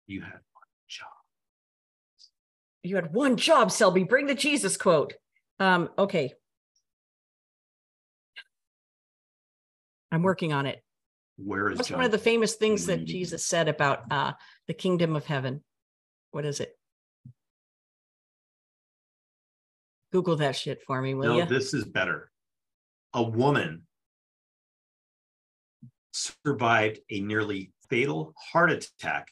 You 0.07 0.21
had 0.21 0.33
one 0.33 0.69
job. 0.89 1.09
You 2.83 2.97
had 2.97 3.15
one 3.15 3.37
job, 3.37 3.73
Selby. 3.73 4.05
Bring 4.05 4.27
the 4.27 4.35
Jesus 4.35 4.77
quote. 4.77 5.15
Um, 5.59 5.89
okay. 5.97 6.35
I'm 10.11 10.23
working 10.23 10.53
on 10.53 10.67
it. 10.67 10.83
Where 11.37 11.71
is 11.71 11.79
What's 11.79 11.91
one 11.91 12.05
of 12.05 12.11
the 12.11 12.19
famous 12.19 12.55
things 12.55 12.87
that 12.87 13.05
Jesus 13.05 13.45
said 13.45 13.69
about 13.69 14.05
uh, 14.11 14.33
the 14.69 14.75
kingdom 14.75 15.17
of 15.17 15.25
heaven? 15.25 15.63
What 16.31 16.45
is 16.45 16.61
it? 16.61 16.77
Google 20.13 20.37
that 20.37 20.55
shit 20.55 20.83
for 20.87 21.01
me, 21.01 21.15
will 21.15 21.29
no, 21.29 21.39
you? 21.39 21.47
This 21.47 21.73
is 21.73 21.85
better. 21.85 22.31
A 23.15 23.23
woman 23.23 23.83
survived 26.13 27.01
a 27.11 27.21
nearly 27.21 27.73
fatal 27.89 28.35
heart 28.39 28.71
attack. 28.71 29.29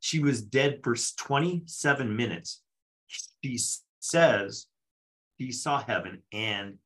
She 0.00 0.20
was 0.20 0.42
dead 0.42 0.80
for 0.84 0.94
27 0.94 2.14
minutes. 2.14 2.62
She 3.06 3.58
says 4.00 4.66
she 5.40 5.52
saw 5.52 5.82
heaven 5.82 6.22
and 6.32 6.78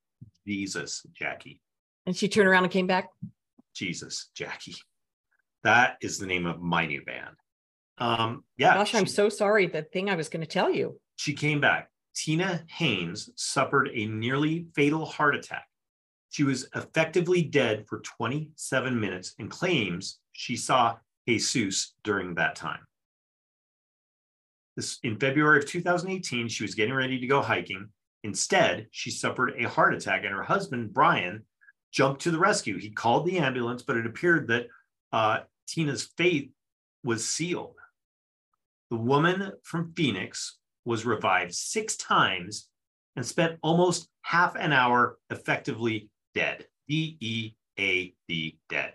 Jesus, 0.47 1.05
Jackie. 1.13 1.59
And 2.05 2.15
she 2.15 2.27
turned 2.27 2.47
around 2.47 2.63
and 2.63 2.71
came 2.71 2.87
back? 2.87 3.09
Jesus, 3.73 4.29
Jackie. 4.35 4.75
That 5.63 5.97
is 6.01 6.17
the 6.17 6.27
name 6.27 6.45
of 6.45 6.61
my 6.61 6.85
new 6.85 7.03
band. 7.03 7.35
Um, 7.97 8.43
yeah. 8.57 8.75
Gosh, 8.75 8.91
she, 8.91 8.97
I'm 8.97 9.07
so 9.07 9.29
sorry. 9.29 9.67
The 9.67 9.83
thing 9.83 10.09
I 10.09 10.15
was 10.15 10.29
going 10.29 10.41
to 10.41 10.47
tell 10.47 10.69
you. 10.69 10.99
She 11.15 11.33
came 11.33 11.61
back. 11.61 11.89
Tina 12.15 12.63
Haynes 12.67 13.29
suffered 13.35 13.89
a 13.93 14.05
nearly 14.05 14.67
fatal 14.75 15.05
heart 15.05 15.35
attack. 15.35 15.65
She 16.29 16.43
was 16.43 16.67
effectively 16.75 17.43
dead 17.43 17.85
for 17.87 17.99
27 17.99 18.99
minutes 18.99 19.35
and 19.39 19.49
claims 19.49 20.19
she 20.31 20.55
saw 20.55 20.95
Jesus 21.27 21.93
during 22.03 22.35
that 22.35 22.55
time. 22.55 22.79
This, 24.75 24.97
in 25.03 25.19
February 25.19 25.59
of 25.59 25.67
2018, 25.67 26.47
she 26.47 26.63
was 26.63 26.75
getting 26.75 26.95
ready 26.95 27.19
to 27.19 27.27
go 27.27 27.41
hiking. 27.41 27.89
Instead, 28.23 28.87
she 28.91 29.11
suffered 29.11 29.53
a 29.59 29.69
heart 29.69 29.93
attack, 29.93 30.23
and 30.23 30.33
her 30.33 30.43
husband, 30.43 30.93
Brian, 30.93 31.43
jumped 31.93 32.21
to 32.23 32.31
the 32.31 32.39
rescue. 32.39 32.77
He 32.77 32.89
called 32.89 33.25
the 33.25 33.37
ambulance, 33.37 33.83
but 33.83 33.95
it 33.95 34.05
appeared 34.05 34.47
that 34.47 34.67
uh, 35.13 35.41
Tina's 35.67 36.09
fate 36.17 36.51
was 37.03 37.27
sealed. 37.27 37.77
The 38.89 38.97
woman 38.97 39.53
from 39.63 39.93
Phoenix 39.95 40.57
was 40.83 41.05
revived 41.05 41.53
six 41.53 41.95
times 41.95 42.67
and 43.15 43.25
spent 43.25 43.59
almost 43.61 44.09
half 44.23 44.55
an 44.55 44.73
hour 44.73 45.17
effectively 45.29 46.09
dead. 46.33 46.65
D 46.89 47.17
E 47.21 47.53
A 47.79 48.13
D, 48.27 48.57
dead. 48.69 48.93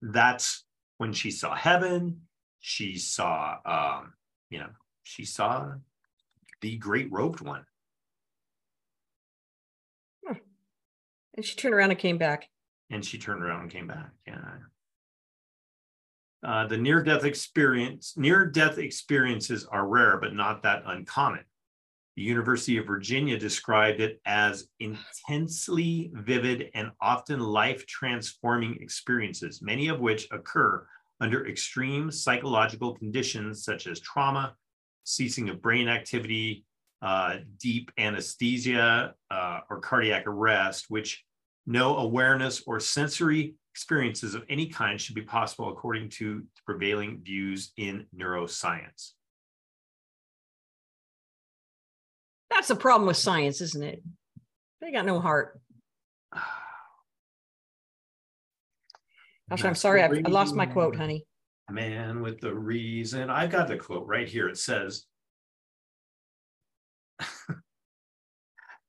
That's 0.00 0.64
when 0.98 1.12
she 1.12 1.30
saw 1.30 1.54
heaven. 1.54 2.22
She 2.60 2.96
saw, 2.98 3.56
um, 3.66 4.14
you 4.48 4.60
know, 4.60 4.70
she 5.02 5.24
saw 5.24 5.72
the 6.62 6.76
great 6.76 7.12
robed 7.12 7.40
one. 7.40 7.64
And 11.36 11.44
she 11.44 11.56
turned 11.56 11.74
around 11.74 11.90
and 11.90 11.98
came 11.98 12.18
back. 12.18 12.48
And 12.90 13.04
she 13.04 13.18
turned 13.18 13.42
around 13.42 13.62
and 13.62 13.70
came 13.70 13.86
back. 13.86 14.10
Yeah. 14.26 14.40
Uh, 16.42 16.66
the 16.66 16.76
near 16.76 17.02
death 17.02 17.24
experience, 17.24 18.14
near 18.16 18.46
death 18.46 18.78
experiences 18.78 19.66
are 19.66 19.88
rare, 19.88 20.18
but 20.18 20.34
not 20.34 20.62
that 20.62 20.82
uncommon. 20.86 21.44
The 22.16 22.22
University 22.22 22.78
of 22.78 22.86
Virginia 22.86 23.38
described 23.38 24.00
it 24.00 24.20
as 24.24 24.68
intensely 24.80 26.10
vivid 26.14 26.70
and 26.74 26.90
often 27.00 27.40
life 27.40 27.84
transforming 27.86 28.78
experiences, 28.80 29.60
many 29.60 29.88
of 29.88 30.00
which 30.00 30.28
occur 30.30 30.86
under 31.20 31.46
extreme 31.46 32.10
psychological 32.10 32.94
conditions 32.94 33.64
such 33.64 33.86
as 33.86 34.00
trauma, 34.00 34.54
ceasing 35.04 35.48
of 35.48 35.60
brain 35.60 35.88
activity, 35.88 36.64
uh, 37.02 37.36
deep 37.58 37.90
anesthesia 37.98 39.14
uh, 39.30 39.60
or 39.70 39.80
cardiac 39.80 40.26
arrest, 40.26 40.86
which 40.88 41.24
no 41.66 41.96
awareness 41.96 42.62
or 42.66 42.80
sensory 42.80 43.54
experiences 43.72 44.34
of 44.34 44.42
any 44.48 44.66
kind 44.68 45.00
should 45.00 45.14
be 45.14 45.22
possible 45.22 45.70
according 45.70 46.08
to 46.08 46.40
the 46.40 46.62
prevailing 46.64 47.20
views 47.22 47.72
in 47.76 48.06
neuroscience. 48.16 49.12
That's 52.50 52.68
the 52.68 52.76
problem 52.76 53.06
with 53.06 53.18
science, 53.18 53.60
isn't 53.60 53.82
it? 53.82 54.02
They 54.80 54.92
got 54.92 55.04
no 55.04 55.20
heart. 55.20 55.60
Gosh, 59.50 59.64
I'm 59.64 59.74
sorry. 59.74 60.02
I, 60.02 60.06
I 60.06 60.28
lost 60.28 60.54
my 60.54 60.66
quote, 60.66 60.96
honey. 60.96 61.26
Man 61.70 62.22
with 62.22 62.40
the 62.40 62.54
reason. 62.54 63.28
I've 63.28 63.50
got 63.50 63.68
the 63.68 63.76
quote 63.76 64.06
right 64.06 64.28
here. 64.28 64.48
It 64.48 64.58
says, 64.58 65.04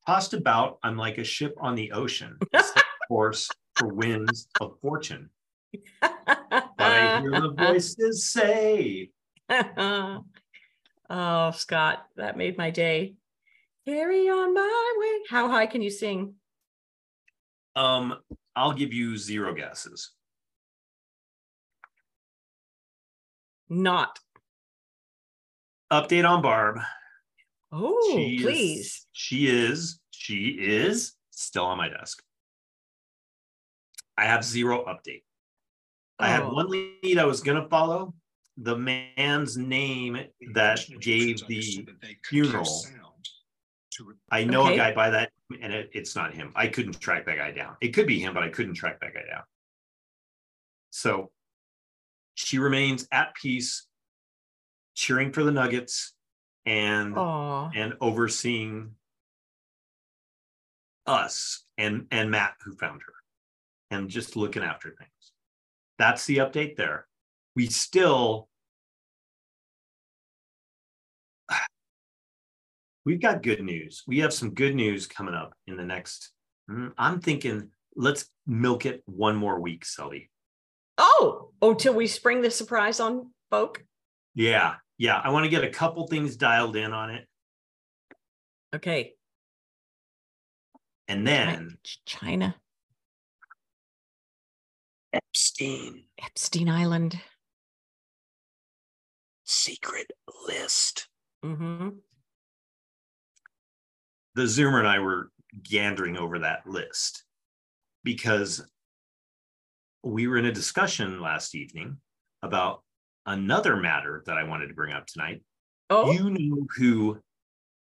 Tossed 0.08 0.32
about, 0.32 0.78
I'm 0.82 0.96
like 0.96 1.18
a 1.18 1.22
ship 1.22 1.54
on 1.60 1.74
the 1.74 1.92
ocean, 1.92 2.38
course 3.08 3.46
for 3.76 3.92
winds 3.92 4.48
of 4.58 4.78
fortune. 4.80 5.28
but 6.00 6.64
I 6.78 7.20
hear 7.20 7.30
the 7.32 7.50
voices 7.50 8.30
say. 8.32 9.10
oh, 9.50 10.22
Scott, 11.50 12.06
that 12.16 12.38
made 12.38 12.56
my 12.56 12.70
day. 12.70 13.16
Carry 13.86 14.30
on 14.30 14.54
my 14.54 14.94
way. 14.96 15.26
How 15.28 15.50
high 15.50 15.66
can 15.66 15.82
you 15.82 15.90
sing? 15.90 16.36
Um, 17.76 18.14
I'll 18.56 18.72
give 18.72 18.94
you 18.94 19.18
zero 19.18 19.52
guesses. 19.52 20.12
Not. 23.68 24.18
Update 25.92 26.26
on 26.26 26.40
Barb. 26.40 26.78
Oh, 27.70 28.12
she 28.12 28.38
please. 28.40 28.86
Is, 28.86 29.06
she 29.12 29.46
is, 29.48 30.00
she 30.10 30.56
is 30.58 31.14
still 31.30 31.64
on 31.64 31.78
my 31.78 31.88
desk. 31.88 32.22
I 34.16 34.24
have 34.24 34.44
zero 34.44 34.84
update. 34.84 35.22
Oh. 36.18 36.24
I 36.24 36.28
had 36.28 36.42
oh. 36.42 36.52
one 36.52 36.68
lead 36.68 37.18
I 37.18 37.24
was 37.24 37.40
going 37.40 37.62
to 37.62 37.68
follow. 37.68 38.14
The 38.56 38.76
man's 38.76 39.56
name 39.56 40.18
that 40.52 40.80
gave 41.00 41.46
the 41.46 41.86
funeral. 42.24 42.66
I 44.30 44.44
know 44.44 44.62
okay. 44.62 44.74
a 44.74 44.76
guy 44.76 44.94
by 44.94 45.10
that, 45.10 45.30
and 45.60 45.72
it, 45.72 45.90
it's 45.92 46.16
not 46.16 46.34
him. 46.34 46.52
I 46.56 46.66
couldn't 46.66 47.00
track 47.00 47.26
that 47.26 47.36
guy 47.36 47.52
down. 47.52 47.76
It 47.80 47.88
could 47.88 48.06
be 48.06 48.18
him, 48.18 48.34
but 48.34 48.42
I 48.42 48.48
couldn't 48.48 48.74
track 48.74 49.00
that 49.00 49.14
guy 49.14 49.22
down. 49.30 49.42
So 50.90 51.30
she 52.34 52.58
remains 52.58 53.06
at 53.12 53.34
peace, 53.34 53.86
cheering 54.94 55.32
for 55.32 55.44
the 55.44 55.52
Nuggets 55.52 56.14
and 56.68 57.14
Aww. 57.14 57.72
and 57.74 57.94
overseeing 58.00 58.90
us 61.06 61.64
and 61.78 62.06
and 62.10 62.30
Matt 62.30 62.54
who 62.62 62.74
found 62.74 63.00
her 63.04 63.14
and 63.90 64.10
just 64.10 64.36
looking 64.36 64.62
after 64.62 64.90
things. 64.90 65.32
That's 65.98 66.26
the 66.26 66.36
update 66.38 66.76
there. 66.76 67.06
We 67.56 67.66
still 67.66 68.48
we've 73.06 73.22
got 73.22 73.42
good 73.42 73.62
news. 73.62 74.02
We 74.06 74.18
have 74.18 74.34
some 74.34 74.52
good 74.52 74.74
news 74.74 75.06
coming 75.06 75.34
up 75.34 75.54
in 75.66 75.78
the 75.78 75.86
next. 75.86 76.32
Mm, 76.70 76.92
I'm 76.98 77.20
thinking 77.20 77.70
let's 77.96 78.28
milk 78.46 78.84
it 78.84 79.02
one 79.06 79.36
more 79.36 79.58
week, 79.58 79.86
Sully. 79.86 80.30
Oh, 80.98 81.52
oh, 81.62 81.72
till 81.72 81.94
we 81.94 82.06
spring 82.06 82.42
the 82.42 82.50
surprise 82.50 83.00
on 83.00 83.30
folk. 83.50 83.82
Yeah, 84.34 84.74
yeah. 84.98 85.20
I 85.22 85.30
want 85.30 85.44
to 85.44 85.50
get 85.50 85.64
a 85.64 85.70
couple 85.70 86.06
things 86.06 86.36
dialed 86.36 86.76
in 86.76 86.92
on 86.92 87.10
it. 87.10 87.26
Okay. 88.74 89.14
And 91.06 91.26
then 91.26 91.78
China. 92.04 92.54
Epstein. 95.12 96.04
Epstein 96.22 96.68
Island. 96.68 97.18
Secret 99.44 100.10
list. 100.46 101.08
Mm-hmm. 101.44 101.88
The 104.34 104.42
Zoomer 104.42 104.80
and 104.80 104.88
I 104.88 104.98
were 104.98 105.30
gandering 105.62 106.18
over 106.18 106.40
that 106.40 106.66
list 106.66 107.24
because 108.04 108.62
we 110.04 110.26
were 110.26 110.36
in 110.36 110.44
a 110.44 110.52
discussion 110.52 111.20
last 111.20 111.54
evening 111.54 111.96
about 112.42 112.82
another 113.28 113.76
matter 113.76 114.22
that 114.26 114.36
I 114.36 114.44
wanted 114.44 114.68
to 114.68 114.74
bring 114.74 114.92
up 114.92 115.06
tonight. 115.06 115.42
Oh, 115.90 116.10
you 116.10 116.30
know 116.30 116.66
who 116.76 117.18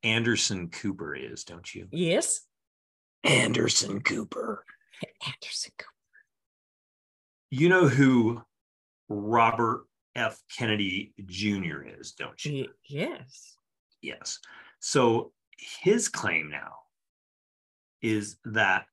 Anderson 0.04 0.70
Cooper 0.70 1.16
is, 1.16 1.44
don't 1.44 1.74
you? 1.74 1.88
Yes. 1.92 2.42
Anderson 3.24 4.02
Cooper. 4.02 4.64
Anderson 5.26 5.72
Cooper. 5.78 5.90
You 7.50 7.70
know 7.70 7.88
who 7.88 8.42
Robert 9.10 9.86
F. 10.16 10.40
Kennedy 10.56 11.14
Jr. 11.26 11.84
is, 12.00 12.12
don't 12.14 12.44
you? 12.46 12.68
Yes. 12.88 13.56
Yes. 14.02 14.40
So 14.80 15.32
his 15.58 16.10
claim 16.10 16.50
now 16.50 16.74
is 18.02 18.38
that 18.46 18.86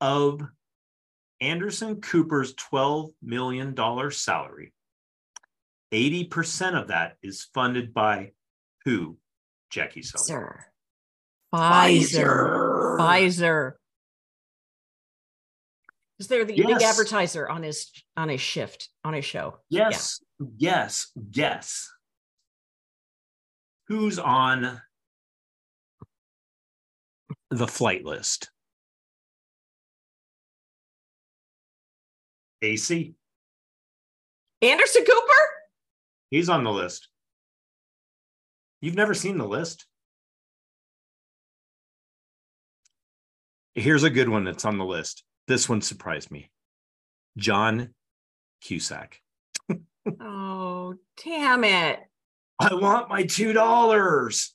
of 0.00 0.42
Anderson 1.40 2.00
Cooper's 2.00 2.54
$12 2.54 3.10
million 3.22 3.74
salary, 4.10 4.72
80% 5.92 6.80
of 6.80 6.88
that 6.88 7.16
is 7.22 7.48
funded 7.54 7.94
by 7.94 8.32
who, 8.84 9.16
Jackie 9.70 10.02
Sir. 10.02 10.64
Pfizer. 11.54 12.98
Pfizer. 12.98 13.72
Is 16.20 16.26
there 16.26 16.44
the 16.44 16.54
yes. 16.54 16.66
big 16.66 16.82
advertiser 16.82 17.48
on 17.48 17.62
his 17.62 17.90
on 18.14 18.28
his 18.28 18.42
shift 18.42 18.90
on 19.04 19.14
his 19.14 19.24
show? 19.24 19.56
Yes, 19.70 20.20
yeah. 20.38 20.46
yes, 20.58 21.10
yes. 21.32 21.90
Who's 23.88 24.18
on 24.18 24.82
the 27.50 27.66
flight 27.66 28.04
list? 28.04 28.50
AC. 32.62 33.14
Anderson 34.62 35.04
Cooper? 35.04 35.48
He's 36.30 36.48
on 36.48 36.64
the 36.64 36.70
list. 36.70 37.08
You've 38.80 38.94
never 38.94 39.14
seen 39.14 39.38
the 39.38 39.46
list? 39.46 39.86
Here's 43.74 44.04
a 44.04 44.10
good 44.10 44.28
one 44.28 44.44
that's 44.44 44.64
on 44.64 44.78
the 44.78 44.84
list. 44.84 45.22
This 45.48 45.68
one 45.68 45.80
surprised 45.80 46.30
me. 46.30 46.50
John 47.36 47.94
Cusack. 48.60 49.20
oh, 50.20 50.94
damn 51.24 51.64
it. 51.64 52.00
I 52.58 52.74
want 52.74 53.08
my 53.08 53.22
$2. 53.22 54.50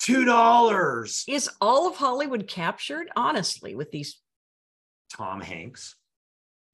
$2. 0.00 1.24
Is 1.28 1.50
all 1.60 1.88
of 1.88 1.96
Hollywood 1.96 2.48
captured, 2.48 3.08
honestly, 3.14 3.74
with 3.74 3.90
these 3.90 4.20
Tom 5.14 5.40
Hanks. 5.40 5.96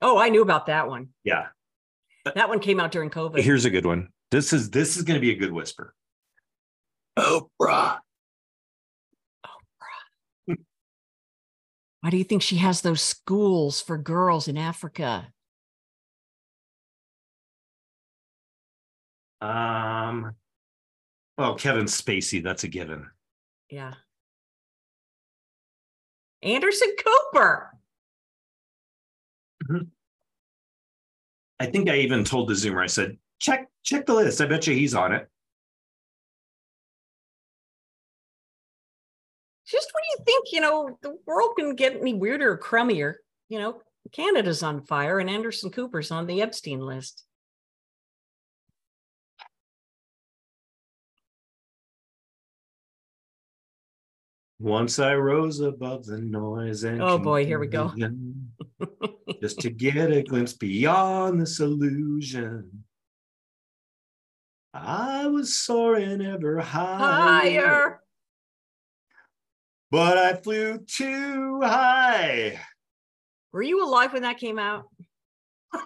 Oh, 0.01 0.19
I 0.19 0.29
knew 0.29 0.43
about 0.43 0.67
that 0.67 0.89
one. 0.89 1.09
Yeah. 1.25 1.47
That 2.35 2.49
one 2.49 2.61
came 2.61 2.81
out 2.81 2.93
during 2.93 3.11
COVID. 3.11 3.41
Here's 3.41 3.65
a 3.65 3.71
good 3.71 3.87
one. 3.87 4.09
This 4.31 4.53
is 4.53 4.71
this 4.71 4.97
is 4.97 5.03
going 5.03 5.17
to 5.17 5.21
be 5.21 5.31
a 5.31 5.37
good 5.37 5.53
whisper. 5.53 5.95
Oprah. 7.19 7.99
Oprah. 9.47 10.57
Why 12.01 12.11
do 12.11 12.17
you 12.17 12.25
think 12.25 12.43
she 12.43 12.57
has 12.57 12.81
those 12.81 13.01
schools 13.01 13.81
for 13.81 13.99
girls 13.99 14.49
in 14.49 14.57
Africa? 14.57 15.29
Um 19.41 20.35
well, 21.37 21.57
Kevin 21.57 21.87
Spacey, 21.87 22.43
that's 22.43 22.65
a 22.65 22.69
given. 22.69 23.07
Yeah. 23.69 23.95
Anderson 26.43 26.95
Cooper. 27.05 27.77
Mm-hmm. 29.71 29.85
I 31.61 31.67
think 31.67 31.89
I 31.89 31.97
even 31.97 32.25
told 32.25 32.49
the 32.49 32.55
Zoomer, 32.55 32.83
I 32.83 32.87
said, 32.87 33.17
check, 33.39 33.69
check 33.83 34.07
the 34.07 34.15
list. 34.15 34.41
I 34.41 34.47
bet 34.47 34.67
you 34.67 34.75
he's 34.75 34.95
on 34.95 35.13
it. 35.13 35.29
Just 39.67 39.91
when 39.95 40.03
you 40.11 40.25
think, 40.25 40.53
you 40.53 40.61
know, 40.61 40.99
the 41.03 41.17
world 41.27 41.55
can 41.57 41.75
get 41.75 41.97
any 41.97 42.15
weirder 42.15 42.53
or 42.53 42.59
crummier, 42.59 43.15
you 43.49 43.59
know, 43.59 43.81
Canada's 44.13 44.63
on 44.63 44.85
fire 44.85 45.19
and 45.19 45.31
Anderson 45.31 45.71
Cooper's 45.71 46.11
on 46.11 46.27
the 46.27 46.43
Epstein 46.43 46.81
list. 46.81 47.25
Once 54.61 54.99
I 54.99 55.15
rose 55.15 55.61
above 55.61 56.07
the 56.07 56.19
noise 56.19 56.85
and 56.85 57.03
oh 57.03 57.19
boy, 57.19 57.45
here 57.45 57.59
we 57.59 57.67
go. 57.67 57.93
Just 59.41 59.61
to 59.61 59.71
get 59.71 60.11
a 60.11 60.23
glimpse 60.23 60.53
beyond 60.53 61.41
this 61.41 61.61
illusion. 61.61 62.85
I 64.73 65.27
was 65.29 65.55
soaring 65.55 66.21
ever 66.25 66.59
higher. 66.61 66.99
Higher. 66.99 68.01
But 69.91 70.19
I 70.19 70.35
flew 70.35 70.79
too 70.79 71.61
high. 71.63 72.59
Were 73.53 73.63
you 73.63 73.85
alive 73.87 74.13
when 74.13 74.23
that 74.23 74.39
came 74.39 74.59
out? 74.59 74.87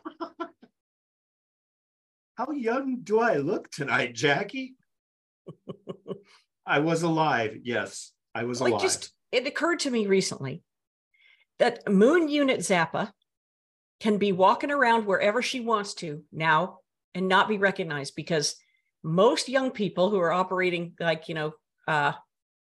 How 2.37 2.51
young 2.53 3.01
do 3.03 3.21
I 3.21 3.37
look 3.37 3.71
tonight, 3.71 4.15
Jackie? 4.15 4.77
I 6.65 6.79
was 6.79 7.03
alive. 7.03 7.59
Yes, 7.65 8.13
I 8.35 8.45
was 8.45 8.61
Like 8.61 8.71
alive. 8.73 8.83
just 8.83 9.13
it 9.33 9.47
occurred 9.47 9.81
to 9.81 9.91
me 9.91 10.07
recently 10.07 10.63
that 11.59 11.87
Moon 11.91 12.29
Unit 12.29 12.61
Zappa 12.61 13.11
can 14.01 14.19
be 14.19 14.33
walking 14.33 14.71
around 14.71 15.07
wherever 15.07 15.43
she 15.43 15.61
wants 15.61 15.95
to 15.95 16.23
now 16.33 16.79
and 17.15 17.29
not 17.29 17.49
be 17.49 17.59
recognized 17.59 18.15
because 18.15 18.57
most 19.03 19.49
young 19.49 19.71
people 19.71 20.11
who 20.11 20.19
are 20.19 20.33
operating 20.33 20.93
like 20.99 21.29
you 21.29 21.35
know 21.35 21.53
uh 21.87 22.13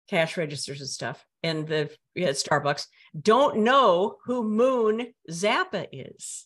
cash 0.10 0.38
registers 0.38 0.80
and 0.82 0.90
stuff 0.90 1.24
and 1.44 1.68
the 1.68 1.90
yeah, 2.16 2.30
Starbucks 2.30 2.88
don't 3.20 3.60
know 3.60 4.18
who 4.26 4.44
Moon 4.44 5.14
Zappa 5.30 5.88
is. 5.92 6.46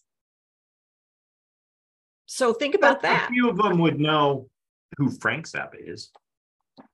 So 2.25 2.53
think 2.53 2.75
about 2.75 3.01
that. 3.01 3.29
A 3.29 3.33
few 3.33 3.49
of 3.49 3.57
them 3.57 3.79
would 3.79 3.99
know 3.99 4.49
who 4.97 5.09
Frank 5.09 5.47
Zappa 5.47 5.75
is. 5.77 6.11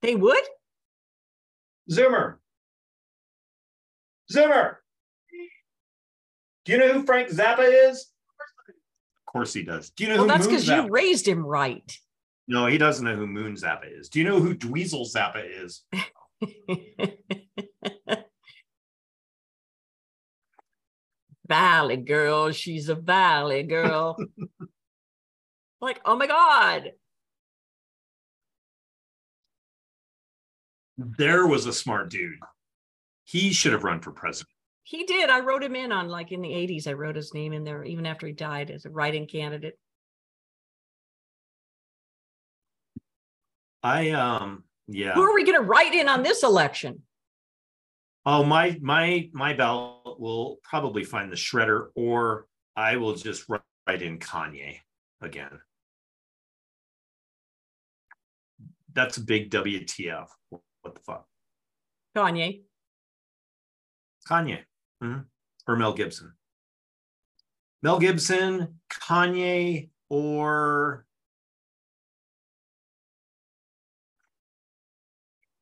They 0.01 0.15
would? 0.15 0.43
Zimmer. 1.91 2.39
Zimmer. 4.31 4.81
Do 6.69 6.75
you 6.75 6.81
know 6.81 6.93
who 6.93 7.03
Frank 7.03 7.29
Zappa 7.29 7.89
is? 7.89 8.11
Of 8.69 9.25
course 9.25 9.53
he 9.53 9.63
does. 9.63 9.89
Do 9.89 10.03
you 10.03 10.09
know 10.09 10.17
Well, 10.17 10.25
who 10.25 10.27
that's 10.27 10.45
because 10.45 10.67
you 10.67 10.87
raised 10.87 11.27
him 11.27 11.43
right. 11.43 11.91
No, 12.47 12.67
he 12.67 12.77
doesn't 12.77 13.03
know 13.03 13.15
who 13.15 13.25
Moon 13.25 13.55
Zappa 13.55 13.91
is. 13.91 14.07
Do 14.07 14.19
you 14.19 14.25
know 14.25 14.39
who 14.39 14.53
Dweezil 14.53 15.11
Zappa 15.11 15.43
is? 15.43 15.81
valley 21.47 21.97
girl, 21.97 22.51
she's 22.51 22.87
a 22.87 22.93
valley 22.93 23.63
girl. 23.63 24.15
like, 25.81 25.99
oh 26.05 26.17
my 26.17 26.27
God. 26.27 26.91
There 30.99 31.47
was 31.47 31.65
a 31.65 31.73
smart 31.73 32.11
dude. 32.11 32.37
He 33.23 33.53
should 33.53 33.73
have 33.73 33.83
run 33.83 34.01
for 34.01 34.11
president. 34.11 34.53
He 34.89 35.03
did. 35.03 35.29
I 35.29 35.41
wrote 35.41 35.61
him 35.61 35.75
in 35.75 35.91
on 35.91 36.09
like 36.09 36.31
in 36.31 36.41
the 36.41 36.49
80s. 36.49 36.87
I 36.87 36.93
wrote 36.93 37.15
his 37.15 37.31
name 37.31 37.53
in 37.53 37.63
there 37.63 37.83
even 37.83 38.07
after 38.07 38.25
he 38.25 38.33
died 38.33 38.71
as 38.71 38.85
a 38.85 38.89
writing 38.89 39.27
candidate. 39.27 39.77
I 43.83 44.09
um 44.09 44.63
yeah. 44.87 45.13
Who 45.13 45.21
are 45.21 45.35
we 45.35 45.45
going 45.45 45.61
to 45.61 45.67
write 45.67 45.93
in 45.93 46.09
on 46.09 46.23
this 46.23 46.41
election? 46.41 47.03
Oh, 48.25 48.43
my 48.43 48.79
my 48.81 49.29
my 49.31 49.53
ballot 49.53 50.19
will 50.19 50.57
probably 50.63 51.03
find 51.03 51.31
the 51.31 51.35
shredder, 51.35 51.89
or 51.93 52.47
I 52.75 52.95
will 52.95 53.13
just 53.13 53.47
write 53.47 53.61
write 53.85 54.01
in 54.01 54.17
Kanye 54.17 54.79
again. 55.21 55.59
That's 58.93 59.17
a 59.17 59.21
big 59.21 59.51
WTF. 59.51 60.29
What 60.49 60.95
the 60.95 61.01
fuck? 61.05 61.27
Kanye. 62.17 62.63
Kanye 64.27 64.63
Mhm. 65.01 65.25
or 65.67 65.75
Mel 65.75 65.93
Gibson. 65.93 66.33
Mel 67.81 67.99
Gibson, 67.99 68.81
Kanye, 68.89 69.89
or 70.09 71.05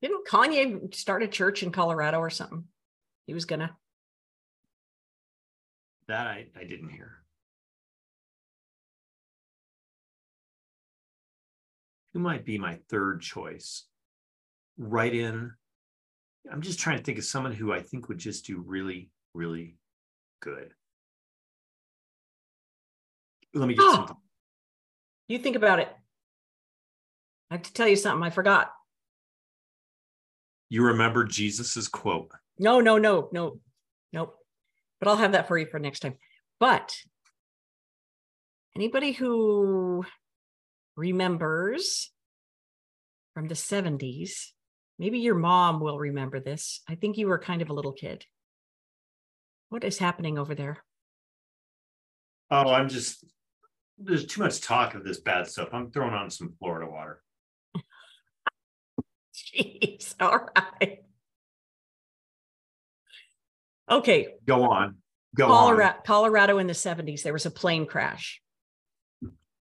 Didn't 0.02 0.28
Kanye 0.28 0.94
start 0.94 1.24
a 1.24 1.28
church 1.28 1.64
in 1.64 1.72
Colorado 1.72 2.20
or 2.20 2.30
something? 2.30 2.68
He 3.26 3.34
was 3.34 3.46
to. 3.46 3.76
that 6.08 6.26
I, 6.28 6.48
I 6.56 6.64
didn't 6.64 6.90
hear. 6.90 7.22
Who 12.14 12.20
might 12.20 12.46
be 12.46 12.58
my 12.58 12.80
third 12.88 13.22
choice? 13.22 13.84
Right 14.78 15.14
in. 15.14 15.52
I'm 16.50 16.62
just 16.62 16.80
trying 16.80 16.98
to 16.98 17.04
think 17.04 17.18
of 17.18 17.26
someone 17.26 17.52
who 17.52 17.74
I 17.74 17.82
think 17.82 18.08
would 18.08 18.20
just 18.20 18.46
do 18.46 18.62
really, 18.66 19.10
really 19.34 19.78
good. 20.42 20.74
Let 23.54 23.68
me 23.68 23.76
get 23.76 23.84
Oh. 23.84 23.94
something. 23.94 24.18
You 25.28 25.40
think 25.40 25.56
about 25.56 25.80
it. 25.80 25.90
I 27.50 27.56
have 27.56 27.64
to 27.64 27.74
tell 27.74 27.88
you 27.88 27.96
something 27.96 28.24
I 28.24 28.30
forgot. 28.30 28.74
You 30.70 30.84
remember 30.86 31.24
Jesus's 31.24 31.88
quote. 31.88 32.32
No, 32.60 32.80
no, 32.82 32.98
no, 32.98 33.30
no, 33.32 33.60
nope. 34.12 34.36
But 35.00 35.08
I'll 35.08 35.16
have 35.18 35.32
that 35.34 35.48
for 35.48 35.58
you 35.58 35.66
for 35.68 35.80
next 35.80 36.00
time. 36.02 36.18
But 36.60 36.96
anybody 38.76 39.12
who 39.12 40.06
remembers 40.96 42.12
from 43.34 43.48
the 43.48 43.56
70s, 43.56 44.52
maybe 45.00 45.20
your 45.20 45.36
mom 45.36 45.80
will 45.80 46.00
remember 46.00 46.40
this. 46.40 46.82
I 46.88 46.96
think 46.96 47.18
you 47.18 47.28
were 47.28 47.40
kind 47.40 47.62
of 47.62 47.70
a 47.70 47.74
little 47.74 47.94
kid. 47.94 48.26
What 49.70 49.84
is 49.84 49.98
happening 49.98 50.38
over 50.38 50.56
there? 50.56 50.84
Oh, 52.50 52.70
I'm 52.72 52.90
just 52.90 53.26
there's 53.98 54.26
too 54.26 54.42
much 54.42 54.62
talk 54.62 54.96
of 54.96 55.04
this 55.04 55.20
bad 55.20 55.48
stuff. 55.48 55.70
I'm 55.74 55.92
throwing 55.92 56.14
on 56.14 56.30
some 56.30 56.54
Florida 56.60 56.90
water. 56.90 57.22
Jeez. 59.36 60.14
All 60.20 60.48
right. 60.56 61.00
Okay. 63.90 64.36
Go 64.46 64.64
on. 64.64 64.98
Go 65.36 65.46
on. 65.46 65.50
Colorado, 65.50 65.98
Colorado 66.06 66.58
in 66.60 66.68
the 66.68 66.74
70s, 66.74 67.24
there 67.24 67.34
was 67.34 67.46
a 67.46 67.52
plane 67.52 67.86
crash 67.86 68.42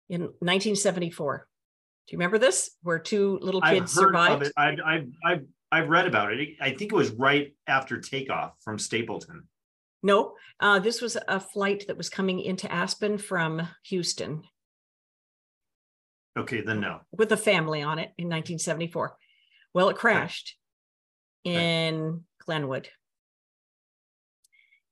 in 0.09 0.23
1974. 0.23 1.47
Do 2.07 2.13
you 2.13 2.19
remember 2.19 2.39
this? 2.39 2.71
Where 2.83 2.99
two 2.99 3.39
little 3.41 3.61
kids 3.61 3.93
survived? 3.93 4.53
I've, 4.57 4.79
I've, 4.85 5.09
I've, 5.25 5.45
I've 5.73 5.89
read 5.89 6.07
about 6.07 6.33
it. 6.33 6.51
I 6.61 6.71
think 6.71 6.93
it 6.93 6.97
was 6.97 7.11
right 7.11 7.55
after 7.67 8.01
takeoff 8.01 8.53
from 8.63 8.79
Stapleton. 8.79 9.49
No, 10.05 10.35
uh, 10.61 10.81
this 10.81 11.01
was 11.01 11.17
a 11.29 11.41
flight 11.41 11.85
that 11.87 11.97
was 11.97 12.11
coming 12.11 12.39
into 12.39 12.71
Aspen 12.71 13.17
from 13.17 13.67
Houston 13.87 14.43
Okay, 16.37 16.61
then 16.61 16.81
no. 16.81 17.01
with 17.11 17.33
a 17.33 17.39
family 17.39 17.81
on 17.81 17.99
it 17.99 18.13
in 18.19 18.27
1974. 18.27 19.17
Well, 19.73 19.89
it 19.89 19.97
crashed 19.97 20.57
in 21.45 22.25
Glenwood. 22.45 22.91